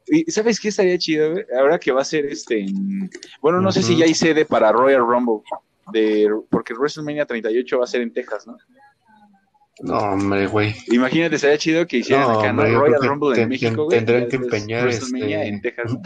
[0.08, 1.46] Y ¿sabes qué estaría chido, güey?
[1.60, 3.10] Ahora que va a ser este en...
[3.42, 5.42] Bueno, no sé si ya hay sede para Royal Rumble,
[5.92, 6.30] de...
[6.50, 8.58] porque WrestleMania 38 va a ser en Texas, ¿no?
[9.82, 10.74] No, hombre, güey.
[10.88, 13.98] Imagínate, estaría chido que hicieran No, acá, Royal Rumble en ten- México, güey.
[13.98, 15.62] tendrían que empeñar este, en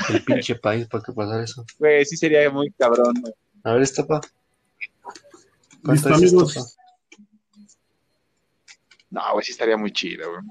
[0.10, 1.64] el pinche país para que pasara eso.
[1.78, 3.34] Güey, sí sería muy cabrón, güey.
[3.64, 4.22] A ver, Estopa.
[5.84, 6.16] ¿Cuánto Listo, es
[6.58, 6.78] amigos.
[9.12, 10.42] No, güey, sí estaría muy chido, güey.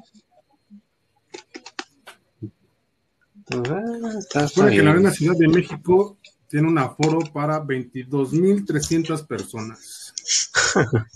[3.50, 4.90] Ah, está, que la.
[4.92, 10.12] Arena Ciudad de México tiene un aforo para 22.300 personas.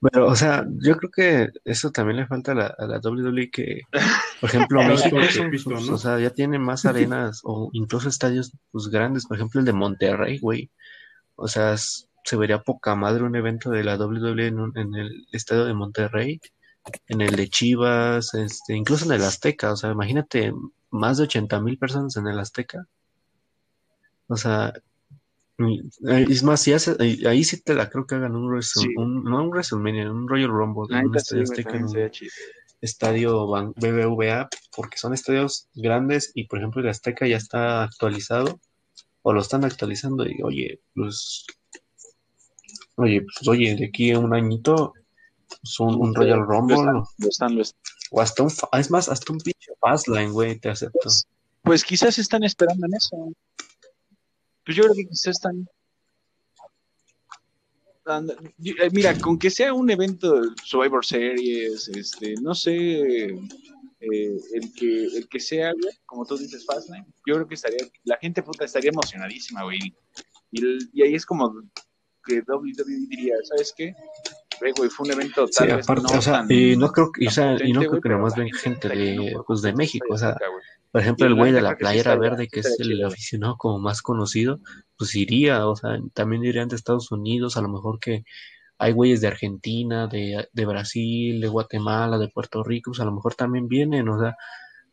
[0.00, 3.50] Pero, o sea, yo creo que eso también le falta a la, a la WWE
[3.50, 3.82] que,
[4.40, 5.16] por ejemplo, México,
[5.92, 9.72] o sea, ya tiene más arenas o incluso estadios pues, grandes, por ejemplo, el de
[9.74, 10.70] Monterrey, güey.
[11.36, 15.26] O sea, se vería poca madre un evento de la WWE en, un- en el
[15.32, 16.40] estadio de Monterrey,
[17.08, 19.72] en el de Chivas, este, incluso en el Azteca.
[19.72, 20.52] O sea, imagínate
[20.90, 22.86] más de 80 mil personas en el Azteca.
[24.28, 24.72] O sea,
[26.28, 28.88] es más, si hace- ahí ahí sí te la creo que hagan un, Wrestle- Sí.
[28.96, 32.10] un- no un WrestleMania, un Royal Rumble, un sí, estadio Azteca, un
[32.80, 38.58] estadio Ban- BBVA, porque son estadios grandes y, por ejemplo, el Azteca ya está actualizado
[39.22, 41.44] o lo están actualizando y, oye, pues,
[42.96, 44.94] oye, pues, oye, de aquí a un añito,
[45.48, 47.80] pues, un, un Royal Lo Rumble están, lo están, lo están.
[48.12, 50.98] o hasta un, es más, hasta un pinche Fastlane, güey, te acepto.
[51.02, 51.26] Pues,
[51.62, 53.16] pues quizás están esperando en eso.
[54.70, 55.66] Pues yo creo que quizás están.
[58.06, 63.40] eh, Mira, con que sea un evento de Survivor Series, este, no sé, eh,
[63.98, 65.72] el, que, el que sea,
[66.06, 69.92] como tú dices, Fastlane, yo creo que estaría, la gente puta estaría emocionadísima, güey.
[70.52, 71.52] Y, ahí es como
[72.24, 73.92] que WWE diría, ¿sabes qué?
[74.60, 77.56] Güey, fue un evento tal vez no o sea, y no creo que, o sea,
[77.60, 80.36] y no creo que más ven gente de, pues, de México, o sea,
[80.92, 84.60] por ejemplo, el güey de la playera verde, que es el aficionado como más conocido,
[84.96, 88.24] pues iría, o sea, también irían de Estados Unidos, a lo mejor que
[88.78, 93.12] hay güeyes de Argentina, de, de Brasil, de Guatemala, de Puerto Rico, pues a lo
[93.12, 94.34] mejor también vienen, o sea,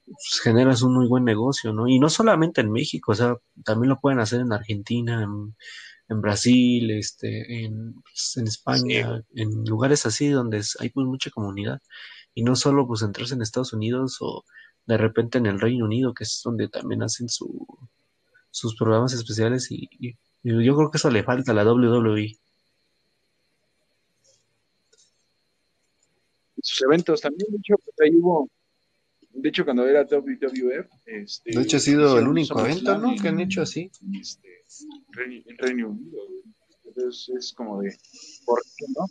[0.06, 1.88] pues generas un muy buen negocio, ¿no?
[1.88, 5.56] Y no solamente en México, o sea, también lo pueden hacer en Argentina, en,
[6.10, 11.82] en Brasil, este, en, pues, en España, en lugares así donde hay pues mucha comunidad.
[12.34, 14.43] Y no solo pues entras en Estados Unidos o
[14.88, 17.65] de repente en el Reino Unido, que es donde también hacen su,
[18.49, 22.38] sus programas especiales y, y yo creo que eso le falta a la WWE.
[26.67, 28.49] sus eventos también, de hecho, pues ahí hubo,
[29.31, 33.15] de hecho, cuando era WWF, este, de hecho ha sido el único evento, ¿no?
[33.15, 33.89] que han hecho así.
[34.19, 34.63] Este,
[35.23, 36.17] en Reino Unido,
[36.83, 37.95] entonces es como de,
[38.45, 39.05] ¿por qué no?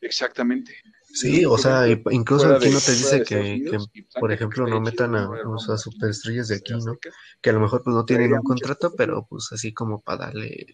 [0.00, 0.74] Exactamente.
[1.16, 3.78] Sí, o sea, incluso aquí no te dice que,
[4.20, 6.98] por ejemplo, no metan a, a superestrellas de aquí, ¿no?
[7.40, 10.66] Que a lo mejor pues no tienen un contrato, pero pues así como para darle,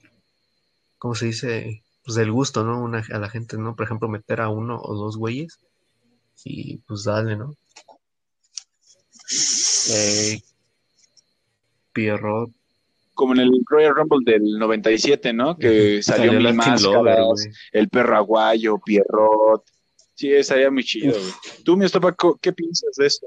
[0.99, 1.83] ¿cómo se dice?
[2.05, 2.83] pues del gusto, ¿no?
[2.83, 3.77] Una, a la gente, ¿no?
[3.77, 5.61] Por ejemplo, meter a uno o dos güeyes
[6.45, 7.55] y pues dale, ¿no?
[9.91, 10.41] Eh,
[11.93, 12.51] Pierrot.
[13.15, 15.57] Como en el Royal Rumble del 97, ¿no?
[15.57, 19.65] Que salió, mi Máscaras, el perro aguayo, Pierrot.
[20.23, 21.33] Sí, estaría muy chido, güey.
[21.65, 23.27] Tú, mi estopaco, ¿qué piensas de esto?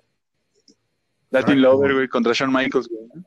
[1.29, 3.09] Latin Lover, güey, contra Shawn Michaels, güey.
[3.13, 3.25] ¿no?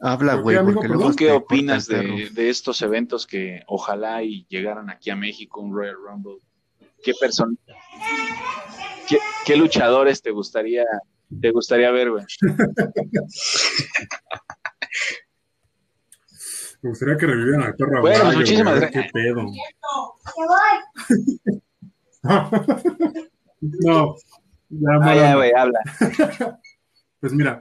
[0.00, 5.60] Habla, güey, porque ¿Qué opinas de, estos eventos que ojalá y llegaran aquí a México,
[5.60, 6.38] un Royal Rumble?
[7.04, 7.54] ¿Qué persona,
[9.44, 10.86] qué, luchadores te gustaría,
[11.42, 12.24] te gustaría ver, güey?
[16.82, 19.04] Me gustaría que revivieran al perro Bueno, muchísimas gracias.
[19.04, 19.46] ¿Qué pedo?
[23.60, 24.16] no.
[24.68, 25.80] Ya, güey, habla.
[27.20, 27.60] pues mira,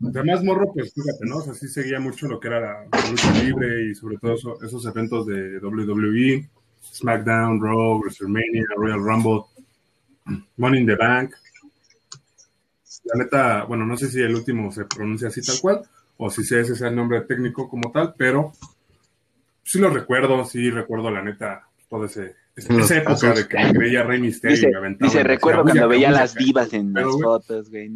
[0.00, 1.38] Además, Morro, pues fíjate, ¿no?
[1.38, 4.86] O sea, sí seguía mucho lo que era la, lucha libre y sobre todo esos
[4.86, 6.48] eventos de WWE,
[6.82, 9.42] SmackDown, Raw, WrestleMania, Royal Rumble,
[10.56, 11.34] Money in the Bank.
[13.04, 15.82] La neta, bueno, no sé si el último se pronuncia así tal cual,
[16.18, 18.52] o si ese es el nombre técnico como tal, pero
[19.62, 24.02] sí lo recuerdo, sí recuerdo la neta todo ese, esa época de que me creía
[24.02, 25.10] Rey Misterio dice, y me aventaba.
[25.10, 27.88] Dice, recuerdo cuando veía las divas en las fotos, güey.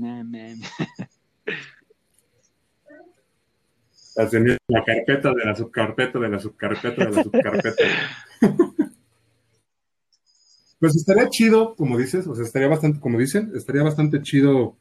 [4.68, 7.84] la carpeta de la subcarpeta de la subcarpeta de la subcarpeta.
[10.78, 14.76] pues estaría chido, como dices, o sea, estaría bastante, como dicen, estaría bastante chido,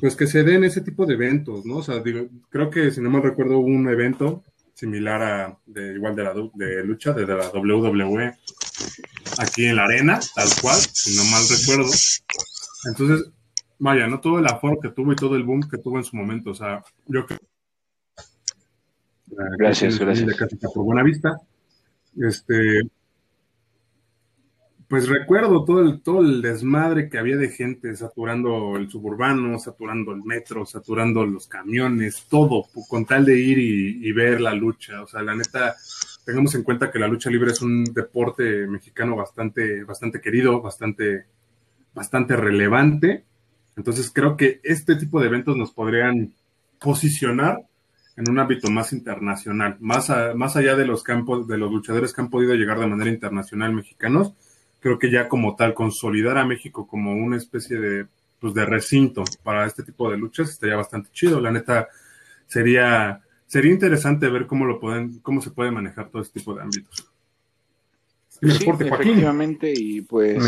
[0.00, 1.78] pues que se den ese tipo de eventos, ¿no?
[1.78, 4.42] O sea, digo, creo que si no mal recuerdo hubo un evento
[4.74, 8.34] similar a, de, igual de la de lucha, de, la WWE,
[9.38, 11.90] aquí en la arena, tal cual, si no mal recuerdo.
[12.86, 13.30] Entonces,
[13.78, 16.16] vaya, no todo el aforo que tuvo y todo el boom que tuvo en su
[16.16, 17.38] momento, o sea, yo creo
[19.58, 20.36] Gracias, gracias.
[20.72, 21.40] por buena vista.
[22.16, 22.82] Este,
[24.94, 30.12] pues recuerdo todo el, todo el desmadre que había de gente saturando el suburbano, saturando
[30.12, 35.02] el metro, saturando los camiones, todo, con tal de ir y, ver la lucha.
[35.02, 35.74] O sea, la neta,
[36.24, 41.24] tengamos en cuenta que la lucha libre es un deporte mexicano bastante, bastante querido, bastante,
[41.92, 43.24] bastante relevante.
[43.76, 46.32] Entonces creo que este tipo de eventos nos podrían
[46.78, 47.66] posicionar
[48.16, 52.20] en un ámbito más internacional, más, más allá de los campos, de los luchadores que
[52.20, 54.34] han podido llegar de manera internacional mexicanos,
[54.84, 58.06] creo que ya como tal, consolidar a México como una especie de,
[58.38, 61.40] pues de recinto para este tipo de luchas estaría bastante chido.
[61.40, 61.88] La neta,
[62.46, 66.60] sería, sería interesante ver cómo lo pueden, cómo se puede manejar todo este tipo de
[66.60, 67.10] ámbitos.
[68.28, 70.38] Sí, efectivamente, y pues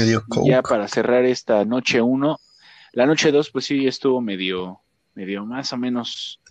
[0.44, 2.38] ya para cerrar esta noche uno,
[2.92, 4.80] la noche dos, pues sí estuvo medio,
[5.14, 6.42] medio más o menos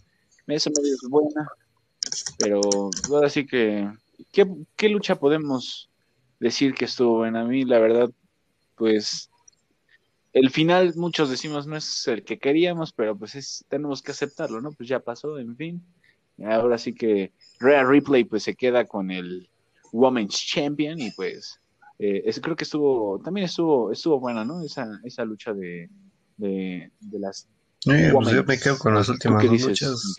[0.47, 1.47] esa medio es buena,
[2.39, 2.61] pero
[3.11, 3.91] ahora sí que,
[4.31, 5.88] ¿qué, lucha podemos
[6.45, 7.41] decir que estuvo buena?
[7.41, 8.09] A mí, la verdad,
[8.75, 9.29] pues
[10.33, 14.61] el final muchos decimos no es el que queríamos, pero pues es, tenemos que aceptarlo,
[14.61, 14.71] ¿no?
[14.71, 15.83] Pues ya pasó, en fin.
[16.45, 19.49] Ahora sí que Rhea Ripley pues se queda con el
[19.91, 21.59] Women's Champion y pues
[21.99, 24.61] eh, creo que estuvo, también estuvo, estuvo buena, ¿no?
[24.61, 25.89] Esa, esa lucha de,
[26.37, 27.47] de, de las
[27.85, 30.15] pues yo me quedo con las últimas luchas.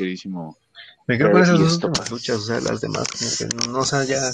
[1.09, 3.85] Me quedo con esas dos últimas luchas, o sea, las demás, como que no, o
[3.85, 4.31] sea, ya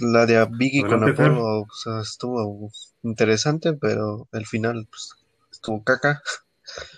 [0.00, 2.70] La de Biggie con Apolo, o sea, estuvo
[3.02, 5.14] interesante, pero al final pues,
[5.50, 6.22] estuvo caca.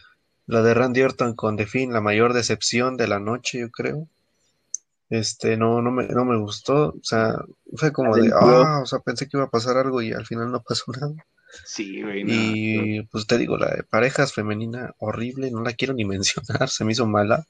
[0.46, 4.08] La de Randy Orton con The Finn, la mayor decepción de la noche, yo creo.
[5.08, 6.88] Este, no, no me, no me gustó.
[6.88, 7.36] O sea,
[7.76, 10.50] fue como de, ah, o sea, pensé que iba a pasar algo y al final
[10.50, 11.14] no pasó nada.
[11.64, 12.24] Sí, güey.
[12.26, 16.84] y pues te digo, la de parejas femenina horrible, no la quiero ni mencionar, se
[16.84, 17.46] me hizo mala.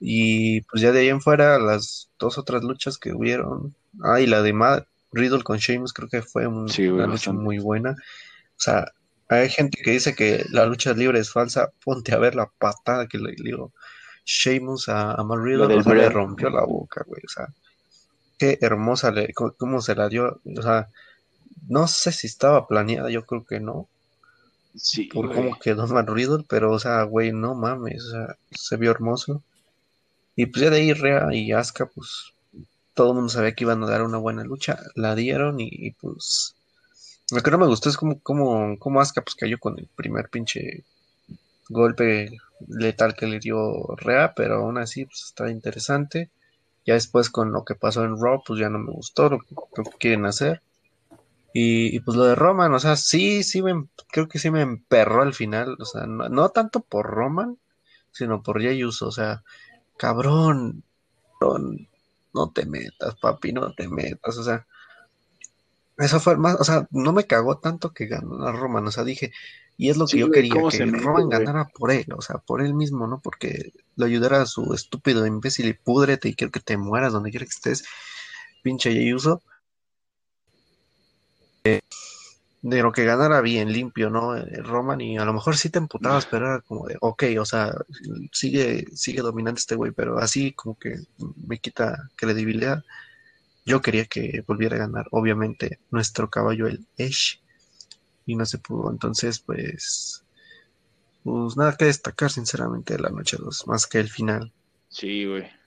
[0.00, 3.74] Y pues ya de ahí en fuera, las dos otras luchas que hubieron.
[4.02, 7.90] Ah, y la de Matt Riddle con Sheamus creo que fue una lucha muy buena.
[7.90, 8.92] O sea,
[9.28, 11.72] hay gente que dice que la lucha libre es falsa.
[11.84, 13.72] Ponte a ver la patada que le digo.
[14.24, 17.22] Sheamus a, a Matt Riddle le rompió la boca, güey.
[17.24, 17.48] O sea,
[18.38, 20.40] qué hermosa le, cómo se la dio.
[20.56, 20.88] O sea,
[21.68, 23.88] no sé si estaba planeada, yo creo que no.
[24.74, 25.04] Sí.
[25.04, 28.04] Por cómo quedó Matt Riddle, pero, o sea, güey, no mames.
[28.04, 29.42] O sea, se vio hermoso.
[30.38, 32.32] Y pues ya de ahí Rea y Asuka, pues
[32.94, 36.54] todo el mundo sabía que iban a dar una buena lucha, la dieron y, pues
[37.32, 40.28] lo que no me gustó es como, como, como Asuka pues cayó con el primer
[40.28, 40.84] pinche
[41.68, 46.30] golpe letal que le dio Rea, pero aún así pues está interesante.
[46.86, 49.56] Ya después con lo que pasó en Raw, pues ya no me gustó lo que,
[49.98, 50.62] quieren hacer.
[51.52, 55.22] Y, pues lo de Roman, o sea, sí, sí, me, creo que sí me emperró
[55.22, 57.58] al final, o sea, no, tanto por Roman,
[58.12, 59.42] sino por Jay Uso, o sea,
[59.98, 60.82] cabrón,
[62.32, 64.66] no te metas, papi, no te metas, o sea,
[65.98, 69.04] eso fue más, o sea, no me cagó tanto que ganó a Roman, o sea,
[69.04, 69.32] dije,
[69.76, 72.74] y es lo que yo quería, que Roman ganara por él, o sea, por él
[72.74, 73.20] mismo, ¿no?
[73.20, 77.30] Porque lo ayudara a su estúpido imbécil y púdrete y quiero que te mueras donde
[77.30, 77.84] quiera que estés,
[78.62, 79.42] pinche Yeyuso.
[81.64, 81.80] Eh,
[82.62, 84.36] de lo que ganara bien, limpio, ¿no?
[84.36, 87.44] Eh, Roman, y a lo mejor sí te emputabas, pero era como de, ok, o
[87.44, 87.72] sea,
[88.32, 90.96] sigue, sigue dominante este güey, pero así como que
[91.46, 92.84] me quita credibilidad.
[93.64, 97.40] Yo quería que volviera a ganar, obviamente, nuestro caballo, el Esh,
[98.26, 98.90] y no se pudo.
[98.90, 100.24] Entonces, pues,
[101.22, 104.52] pues nada que destacar, sinceramente, de la noche 2, más que el final.
[104.88, 105.57] Sí, güey.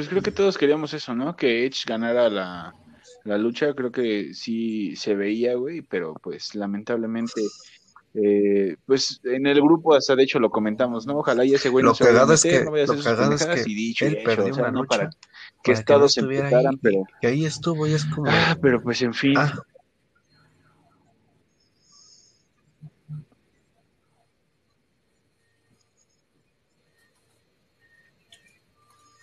[0.00, 1.36] Pues creo que todos queríamos eso, ¿no?
[1.36, 2.74] Que Edge ganara la,
[3.36, 7.42] lucha, creo que sí se veía, güey, pero pues lamentablemente,
[8.14, 11.18] eh, pues en el grupo hasta de hecho lo comentamos, ¿no?
[11.18, 13.64] Ojalá y ese güey no se vaya a meter, no vaya a hacer sus es
[13.64, 14.86] que y dicho él perdió una ¿no?
[14.86, 15.10] Para
[15.62, 17.02] que todos se emputaran, pero...
[17.20, 18.30] Que ahí estuvo y es como...
[18.30, 19.36] Ah, pero pues en fin...
[19.36, 19.52] Ah.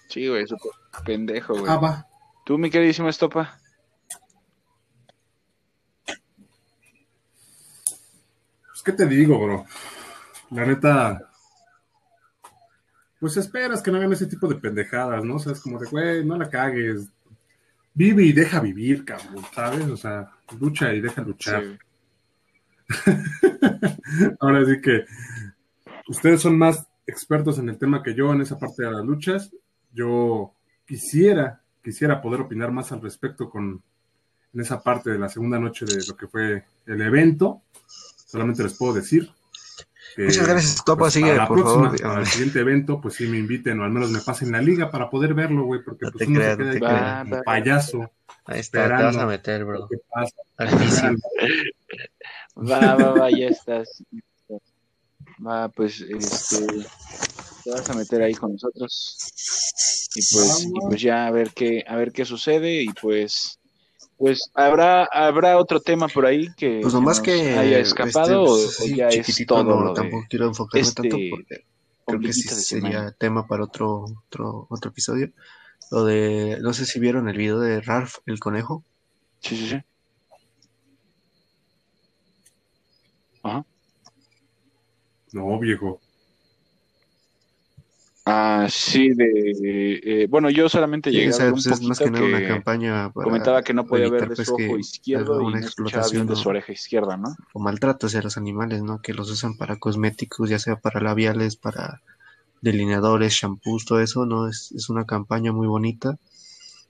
[0.07, 0.71] Sí, güey, súper
[1.05, 1.65] pendejo, güey.
[1.67, 2.07] Ah, va.
[2.45, 3.59] ¿Tú, mi queridísimo Estopa?
[8.67, 9.65] Pues, ¿qué te digo, bro?
[10.51, 11.27] La neta,
[13.19, 15.35] pues esperas que no hagan ese tipo de pendejadas, ¿no?
[15.35, 17.09] O sea, es como de, güey, no la cagues.
[17.93, 19.87] Vive y deja vivir, cabrón, ¿sabes?
[19.87, 21.63] O sea, lucha y deja luchar.
[24.39, 25.03] Ahora sí que
[26.07, 29.51] ustedes son más expertos en el tema que yo en esa parte de las luchas
[29.97, 30.53] yo
[30.85, 33.81] quisiera, quisiera poder opinar más al respecto con
[34.53, 37.63] en esa parte de la segunda noche de lo que fue el evento.
[38.25, 39.29] Solamente les puedo decir.
[40.17, 41.01] Muchas gracias, Topa.
[41.01, 42.01] Pues, sigue, por próxima, favor.
[42.01, 44.89] Para el siguiente evento, pues sí me inviten o al menos me pasen la liga
[44.89, 48.11] para poder verlo, güey, porque pues uno se queda ahí payaso.
[48.45, 49.87] Ahí está, te vas a meter, bro.
[52.57, 54.03] va, va, va, ya estás.
[55.45, 56.65] Va, pues, este
[57.63, 59.17] te vas a meter ahí con nosotros.
[60.15, 62.81] Y pues, y pues ya a ver qué a ver qué sucede.
[62.81, 63.59] Y pues
[64.17, 68.57] pues habrá habrá otro tema por ahí que, pues nomás que, haya escapado o,
[68.95, 71.65] ya es todo no, tampoco quiero enfocarme este tanto porque
[72.05, 75.31] creo que sí sería tema para otro otro otro episodio.
[75.91, 78.83] Lo de no sé si vieron el video de Ralph el conejo.
[79.39, 79.81] Sí sí sí.
[83.43, 83.65] Ajá
[85.37, 85.99] no viejo
[88.29, 92.25] Ah, sí, de, eh, bueno, yo solamente llegué a ver un pues más que, nada
[92.25, 96.09] una campaña comentaba que no podía ver de pues, su ojo izquierdo y no escuchaba
[96.09, 97.33] bien de su oreja izquierda, ¿no?
[97.53, 99.01] O maltrato hacia los animales, ¿no?
[99.01, 102.01] Que los usan para cosméticos, ya sea para labiales, para
[102.59, 104.49] delineadores, shampoos, todo eso, ¿no?
[104.49, 106.17] Es, es una campaña muy bonita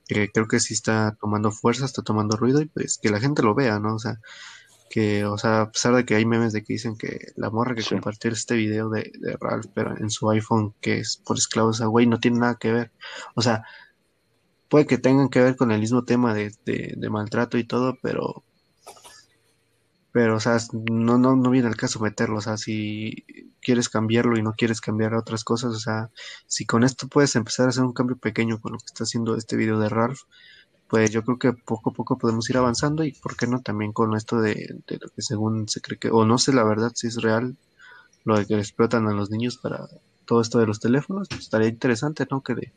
[0.07, 3.43] que creo que sí está tomando fuerza, está tomando ruido y pues que la gente
[3.43, 3.93] lo vea, ¿no?
[3.93, 4.17] O sea,
[4.89, 7.75] que, o sea, a pesar de que hay memes de que dicen que la morra
[7.75, 12.07] que compartió este video de, Ralph, pero en su iPhone, que es por esclavos, güey,
[12.07, 12.91] no tiene nada que ver.
[13.35, 13.63] O sea,
[14.69, 16.51] puede que tengan que ver con el mismo tema de,
[17.09, 18.43] maltrato y todo, pero
[20.11, 23.23] pero, o sea, no, no, no viene al caso meterlo, o sea, si
[23.61, 26.09] quieres cambiarlo y no quieres cambiar otras cosas, o sea,
[26.47, 29.35] si con esto puedes empezar a hacer un cambio pequeño con lo que está haciendo
[29.35, 30.21] este video de Ralph,
[30.89, 33.93] pues yo creo que poco a poco podemos ir avanzando y por qué no también
[33.93, 34.53] con esto de,
[34.87, 37.55] de lo que según se cree que, o no sé la verdad si es real,
[38.25, 39.87] lo de que explotan a los niños para
[40.25, 42.41] todo esto de los teléfonos, pues estaría interesante, ¿no?
[42.41, 42.73] Que,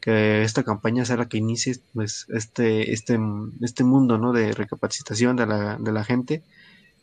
[0.00, 3.18] que esta campaña sea la que inicie pues este, este,
[3.62, 4.32] este mundo, ¿no?
[4.32, 6.42] De recapacitación de la, de la gente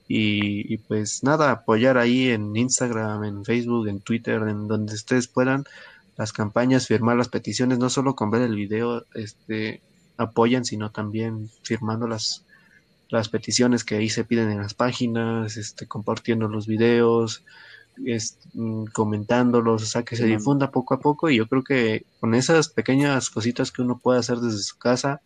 [0.09, 5.65] y, pues nada, apoyar ahí en Instagram, en Facebook, en Twitter, en donde ustedes puedan
[6.15, 9.81] las campañas, firmar las peticiones, no solo con ver el video, este,
[10.17, 12.45] apoyan, sino también firmando las,
[13.09, 17.43] las peticiones que ahí se piden en las páginas, este, compartiendo los videos,
[18.05, 18.49] este,
[18.93, 22.69] comentándolos, o sea, que se difunda poco a poco y yo creo que con esas
[22.69, 25.21] pequeñas cositas que uno puede hacer desde su casa,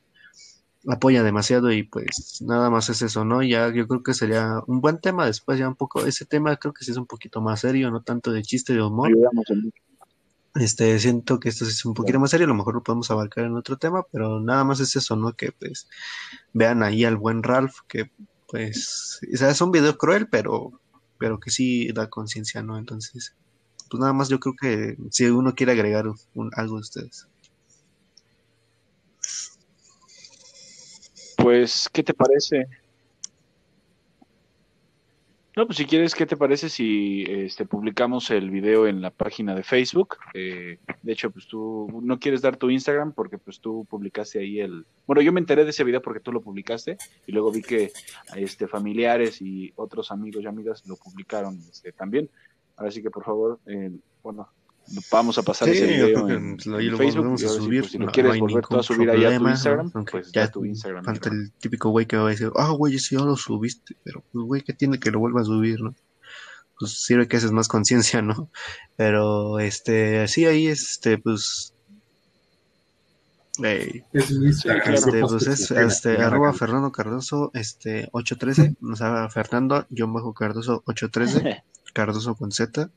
[0.88, 3.44] apoya demasiado y pues nada más es eso, ¿no?
[3.44, 6.74] Ya yo creo que sería un buen tema después, ya un poco, ese tema creo
[6.74, 9.12] que sí es un poquito más serio, no tanto de chiste de humor.
[10.56, 13.45] Este, siento que esto es un poquito más serio, a lo mejor lo podemos abarcar
[13.45, 15.34] en otro tema, pero nada más es eso, ¿no?
[15.34, 15.88] Que pues
[16.52, 18.12] vean ahí al buen Ralph, que
[18.49, 20.82] pues, o sea, es un video cruel, pero,
[21.18, 22.78] pero que sí da conciencia, ¿no?
[22.78, 23.34] Entonces,
[23.89, 26.06] pues nada más yo creo que si uno quiere agregar
[26.54, 27.28] algo de ustedes.
[31.38, 32.68] Pues, ¿qué te parece?
[35.62, 39.53] No, pues si quieres, ¿qué te parece si este, publicamos el video en la página
[39.53, 40.18] de Facebook?
[40.34, 44.59] Eh, de hecho, pues tú no quieres dar tu Instagram porque pues tú publicaste ahí
[44.59, 44.88] el...
[45.05, 46.97] Bueno, yo me enteré de ese video porque tú lo publicaste
[47.28, 47.91] y luego vi que
[48.36, 52.28] este, familiares y otros amigos y amigas lo publicaron este, también.
[52.76, 53.91] Ahora sí que por favor, eh,
[54.24, 54.49] bueno,
[55.12, 57.34] vamos a pasar ese video en, Facebook.
[57.34, 60.52] a subir, pues, si lo quieres volver a subir ahí a tu Instagram, pues ya
[60.52, 61.04] tu Instagram.
[61.04, 64.24] Falta el típico güey que va a decir, ah, güey, si ya lo subiste, pero
[64.32, 65.96] pues, güey, que tiene que lo vuelva a subir, no?
[66.80, 68.50] Pues sirve que haces más conciencia, ¿no?
[68.96, 71.74] Pero, este, sí, ahí, este, pues...
[73.64, 80.12] Hey, es este, pues es, este, arroba Fernando Cardoso, este, 813, o sea, Fernando, yo
[80.12, 81.64] bajo Cardoso 813,
[81.94, 82.90] Cardoso con Z,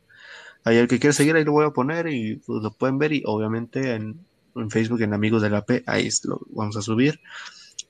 [0.65, 3.13] Ahí el que quiera seguir, ahí lo voy a poner y pues, lo pueden ver.
[3.13, 4.27] Y obviamente en,
[4.71, 7.21] Facebook, en Amigos de la P, ahí lo vamos a subir.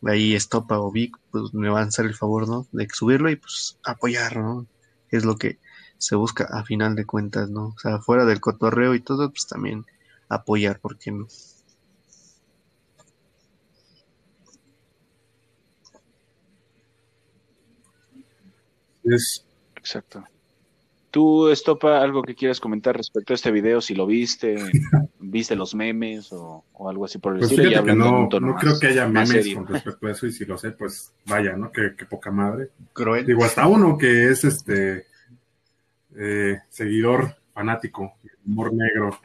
[0.06, 2.66] Ahí Estopa o Vic, pues me van a hacer el favor, ¿no?
[2.72, 4.66] De subirlo y pues apoyar, ¿no?
[5.10, 5.58] Es lo que
[5.98, 7.68] se busca a final de cuentas, ¿no?
[7.68, 9.86] O sea, fuera del cotorreo y todo, pues también
[10.28, 11.26] apoyar, ¿por qué no?
[19.04, 19.44] Es...
[19.76, 20.24] Exacto.
[21.14, 23.80] ¿Tú, Estopa, algo que quieras comentar respecto a este video?
[23.80, 24.56] Si lo viste,
[25.20, 27.84] viste los memes o, algo así por el pues estilo.
[27.84, 30.72] Que no, no creo que haya memes con respecto a eso y si lo sé,
[30.72, 31.70] pues vaya, ¿no?
[31.70, 32.70] Qué, poca madre.
[33.24, 35.06] Digo, hasta uno que es este
[36.16, 39.16] eh, seguidor fanático, humor negro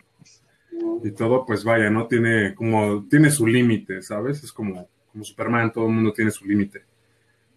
[1.03, 2.05] y todo, pues vaya, ¿no?
[2.05, 4.43] Tiene como, tiene su límite, ¿sabes?
[4.43, 6.83] Es como, como Superman, todo el mundo tiene su límite.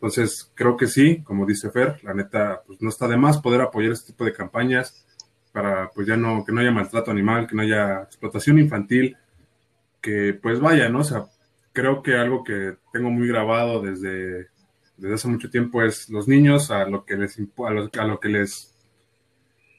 [0.03, 3.61] Entonces, creo que sí, como dice Fer, la neta, pues no está de más poder
[3.61, 5.07] apoyar este tipo de campañas
[5.53, 9.17] para, pues ya no, que no haya maltrato animal, que no haya explotación infantil,
[10.01, 10.99] que pues vaya, ¿no?
[10.99, 11.27] O sea,
[11.73, 14.49] creo que algo que tengo muy grabado desde,
[14.97, 18.29] desde hace mucho tiempo es los niños a lo que les, a lo, a que
[18.29, 18.75] les,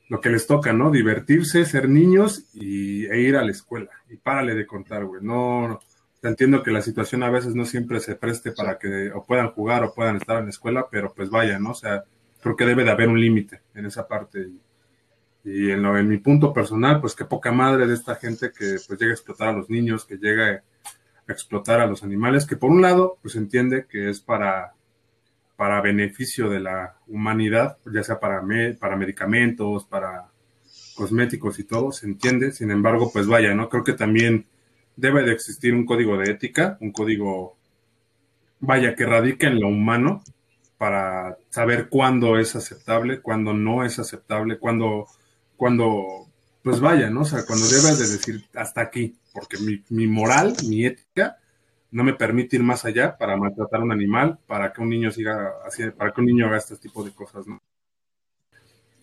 [0.07, 0.89] lo que les toca, ¿no?
[0.89, 3.91] Divertirse, ser niños y, e ir a la escuela.
[4.09, 5.21] Y párale de contar, güey.
[5.21, 5.81] No,
[6.29, 9.83] entiendo que la situación a veces no siempre se preste para que o puedan jugar
[9.83, 11.71] o puedan estar en la escuela, pero pues vaya, ¿no?
[11.71, 12.03] O sea,
[12.41, 14.49] creo que debe de haber un límite en esa parte.
[15.43, 18.99] Y, en, en, mi punto personal, pues qué poca madre de esta gente que pues
[18.99, 20.63] llega a explotar a los niños, que llega
[21.27, 24.73] a explotar a los animales, que por un lado, pues entiende que es para,
[25.57, 28.41] para beneficio de la humanidad, ya sea para,
[28.79, 30.29] para medicamentos, para
[30.95, 32.53] cosméticos y todo, se entiende.
[32.53, 33.67] Sin embargo, pues vaya, ¿no?
[33.67, 34.45] Creo que también
[34.95, 37.55] debe de existir un código de ética, un código,
[38.59, 40.23] vaya, que radique en lo humano
[40.77, 45.07] para saber cuándo es aceptable, cuándo no es aceptable, cuándo,
[45.55, 46.27] cuándo,
[46.61, 47.21] pues vaya, ¿no?
[47.21, 51.37] O sea, cuando debes de decir hasta aquí, porque mi, mi moral, mi ética,
[51.91, 55.11] no me permite ir más allá para maltratar a un animal, para que un niño
[55.11, 57.61] siga así, para que un niño haga este tipo de cosas, ¿no?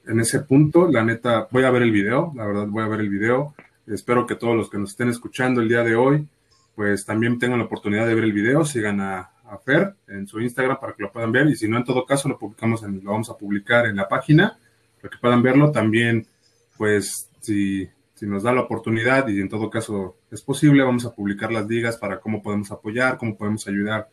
[0.06, 3.00] En ese punto, la neta, voy a ver el video, la verdad voy a ver
[3.00, 3.54] el video,
[3.90, 6.26] Espero que todos los que nos estén escuchando el día de hoy,
[6.76, 9.30] pues también tengan la oportunidad de ver el video, sigan a,
[9.64, 12.28] Fer en su Instagram para que lo puedan ver y si no, en todo caso
[12.28, 14.56] lo publicamos, en, lo vamos a publicar en la página
[15.02, 15.72] para que puedan verlo.
[15.72, 16.24] También,
[16.78, 21.12] pues, si, si nos da la oportunidad y en todo caso es posible, vamos a
[21.12, 24.08] publicar las ligas para cómo podemos apoyar, cómo podemos ayudar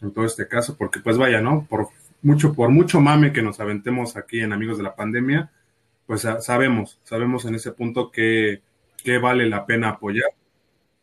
[0.00, 1.66] en todo este caso, porque pues vaya, ¿no?
[1.68, 1.88] Por
[2.22, 5.50] mucho, por mucho mame que nos aventemos aquí en Amigos de la Pandemia,
[6.06, 8.62] pues sabemos, sabemos en ese punto que,
[9.04, 10.30] que vale la pena apoyar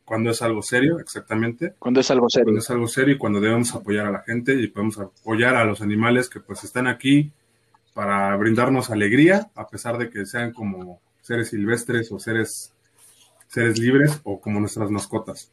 [0.04, 1.76] cuando es algo serio, exactamente.
[1.80, 2.45] Cuando es algo serio.
[2.45, 5.64] Cuando es algo serio y cuando debemos apoyar a la gente y podemos apoyar a
[5.64, 7.32] los animales que pues están aquí
[7.93, 12.74] para brindarnos alegría, a pesar de que sean como seres silvestres o seres,
[13.47, 15.52] seres libres o como nuestras mascotas.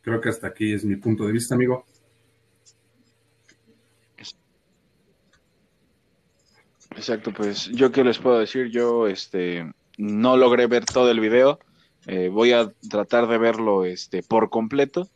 [0.00, 1.84] Creo que hasta aquí es mi punto de vista, amigo.
[6.92, 11.58] Exacto, pues yo qué les puedo decir, yo este no logré ver todo el video,
[12.06, 15.08] eh, voy a tratar de verlo este por completo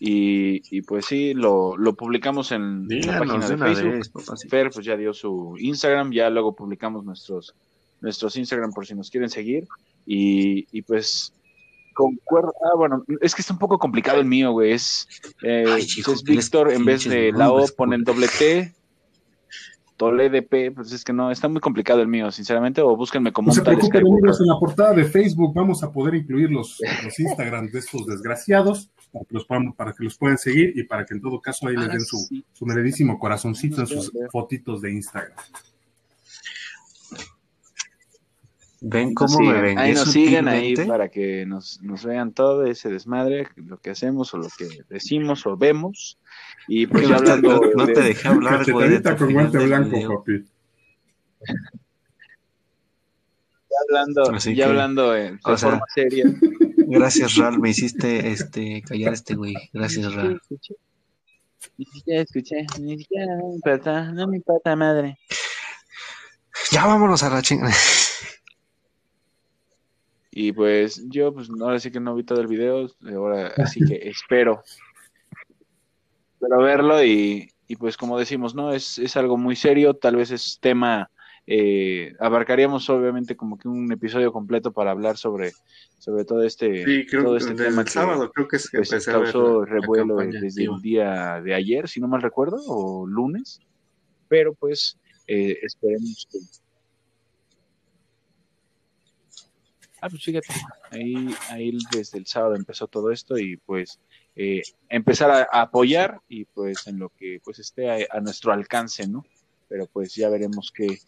[0.00, 4.06] y, pues sí, lo, publicamos en la página de Facebook.
[4.48, 7.54] Fer pues ya dio su Instagram, ya luego publicamos nuestros,
[8.00, 9.66] nuestros Instagram por si nos quieren seguir.
[10.06, 11.32] Y, y pues
[11.94, 12.54] concuerdo.
[12.64, 14.72] Ah, bueno, es que está un poco complicado el mío, güey.
[14.72, 15.08] Es,
[15.42, 18.72] eh, es Víctor en vez de la O ponen doble T,
[19.98, 23.54] P, pues es que no, está muy complicado el mío, sinceramente, o búsquenme como no
[23.54, 27.68] se preocupen, amigos, en la portada de Facebook vamos a poder incluir los, los Instagram
[27.70, 31.14] de estos desgraciados para que, los puedan, para que los puedan seguir y para que
[31.14, 34.92] en todo caso ahí les ah, den su, su meredísimo corazoncito en sus fotitos de
[34.92, 35.36] Instagram.
[38.80, 39.78] Ven cómo me ven.
[39.78, 44.32] Ahí nos siguen ahí para que nos, nos vean todo ese desmadre, lo que hacemos
[44.34, 46.18] o lo que decimos o vemos.
[46.68, 47.60] Y pues hablando.
[47.74, 49.02] No, te dejé hablar, güey.
[49.02, 50.44] con guante blanco, papi.
[53.70, 56.24] Ya hablando, ya hablando en forma seria.
[56.90, 59.54] Gracias, Ral, me hiciste este callar a este güey.
[59.72, 60.40] Gracias, Ral.
[61.76, 65.18] Ni siquiera escuché, ni siquiera no me importa, no me importa madre.
[66.70, 67.74] Ya vámonos a la chingada.
[70.40, 73.94] Y pues yo, pues ahora sí que no vi todo el video, ahora así que
[74.08, 74.62] espero
[76.38, 78.72] pero verlo y, y pues como decimos, ¿no?
[78.72, 81.10] Es, es algo muy serio, tal vez es tema,
[81.44, 85.50] eh, abarcaríamos obviamente como que un episodio completo para hablar sobre,
[85.98, 89.06] sobre todo este, sí, creo todo este tema que, sábado creo que es que pues,
[89.06, 93.58] causó revuelo desde el día de ayer, si no mal recuerdo, o lunes,
[94.28, 96.38] pero pues eh, esperemos que...
[100.00, 100.48] Ah, pues fíjate,
[100.90, 103.98] ahí, ahí desde el sábado empezó todo esto y pues
[104.36, 109.24] eh, empezar a, apoyar y pues en lo que pues esté a, nuestro alcance, ¿no?
[109.68, 110.98] Pero pues ya veremos qué,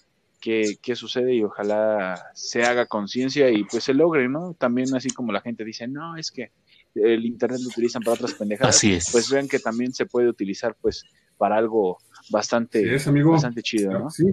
[0.40, 4.54] qué, qué sucede y ojalá se haga conciencia y pues se logre, ¿no?
[4.54, 6.50] También así como la gente dice, no, es que
[6.94, 9.10] el internet lo utilizan para otras pendejadas, así es.
[9.12, 11.04] pues vean que también se puede utilizar pues
[11.38, 11.98] para algo
[12.30, 12.84] bastante,
[13.24, 14.10] bastante chido, ¿no?
[14.10, 14.24] Sí.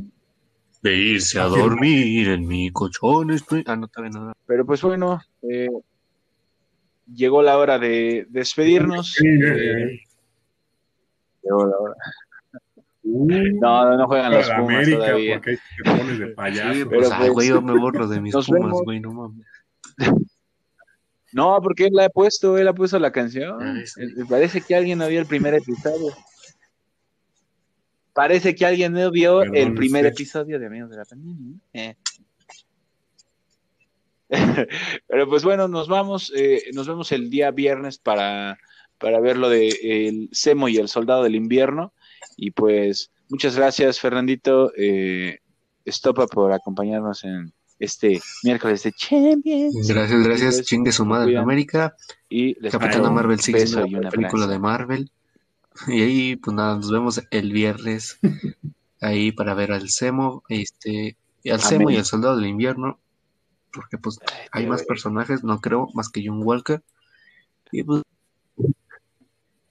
[0.81, 3.31] De irse a dormir en mi colchón.
[3.65, 4.33] Ah, no, nada.
[4.45, 5.69] Pero pues bueno, eh,
[7.13, 9.17] llegó la hora de despedirnos.
[9.23, 10.01] Eh,
[11.43, 11.95] llegó la hora.
[13.03, 15.35] no, no juegan los Pumas América, todavía.
[15.35, 16.73] Porque hay pones de payaso.
[16.73, 19.45] Sí, pues, güey, yo me borro de mis Pumas, güey, no mames.
[21.33, 23.57] No, porque él la ha puesto, él ha puesto la canción.
[23.61, 23.83] Ah,
[24.15, 26.13] Me parece que alguien no vio el primer episodio.
[28.17, 31.59] Parece que alguien no vio el primer episodio de Amigos de la Pandemia.
[31.71, 31.95] Eh.
[35.07, 38.57] Pero pues bueno, nos vamos, eh, nos vemos el día viernes para,
[38.97, 41.93] para ver lo de el Semo y el Soldado del Invierno.
[42.35, 45.37] Y pues muchas gracias, Fernandito, eh,
[45.85, 49.87] Estopa, por acompañarnos en este miércoles de Champions.
[49.87, 51.95] Gracias, gracias, chingue su madre en América.
[52.27, 55.11] Y Capitana Marvel sigue siendo una película de Marvel.
[55.87, 58.19] Y ahí, pues nada, nos vemos el viernes
[59.01, 61.17] ahí para ver al Semo, este,
[61.51, 62.99] al Semo y al Soldado del Invierno
[63.77, 64.19] porque pues
[64.51, 66.83] hay más personajes, no creo, más que John Walker.
[67.71, 68.01] Y pues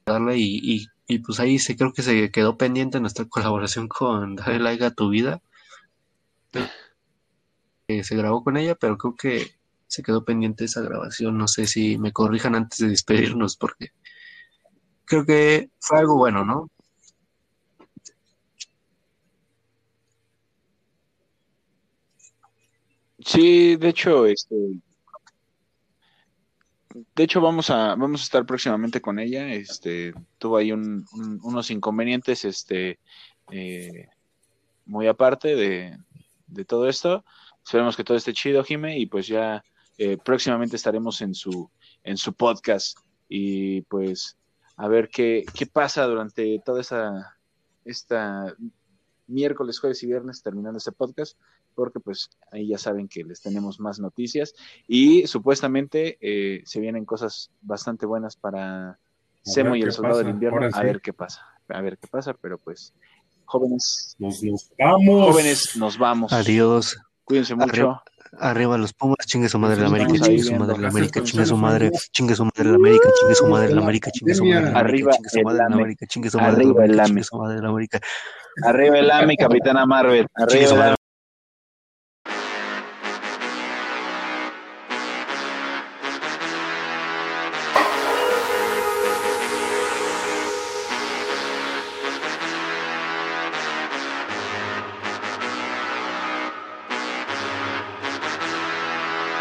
[0.07, 4.61] darle y, y, pues ahí se creo que se quedó pendiente nuestra colaboración con Dale
[4.61, 5.43] Like a tu vida.
[7.89, 9.57] se grabó con ella, pero creo que
[9.89, 11.37] se quedó pendiente esa grabación.
[11.37, 13.91] No sé si me corrijan antes de despedirnos, porque
[15.07, 16.70] creo que fue algo bueno, ¿no?
[23.20, 24.55] Sí, de hecho, este,
[27.15, 29.53] de hecho vamos a vamos a estar próximamente con ella.
[29.53, 33.01] Este, tuvo ahí unos inconvenientes, este,
[33.51, 34.09] eh,
[34.85, 35.99] muy aparte de,
[36.47, 37.24] de, todo esto.
[37.65, 39.65] Esperemos que todo esté chido, Jime, y pues ya
[39.99, 41.70] eh, próximamente estaremos en su
[42.05, 44.37] en su podcast y pues
[44.77, 47.36] a ver qué, qué pasa durante toda esa
[47.85, 48.55] esta
[49.27, 51.39] miércoles, jueves y viernes terminando este podcast
[51.74, 54.55] porque pues ahí ya saben que les tenemos más noticias
[54.86, 58.98] y supuestamente eh, se vienen cosas bastante buenas para
[59.43, 62.59] Semo y el Soldado del Invierno, a ver qué pasa, a ver qué pasa, pero
[62.59, 62.94] pues
[63.47, 64.16] Jóvenes.
[64.19, 65.31] Nos, nos vamos.
[65.32, 66.32] Jóvenes, nos vamos.
[66.32, 66.98] Adiós.
[67.24, 68.03] Cuídense mucho.
[68.39, 71.57] Arriba los Pumas, chingue su madre la América, chingue su madre la América, chingue su
[71.57, 74.85] madre, chingue su madre la América, chingue su madre la América, chingue su madre la
[74.86, 77.69] América, chingue su madre la América, chingue su madre la América, chingue su madre la
[77.69, 78.01] América.
[78.65, 80.27] Arriba el AME, Capitana Marvel.
[80.35, 80.82] Arriba el.
[80.82, 81.06] AME.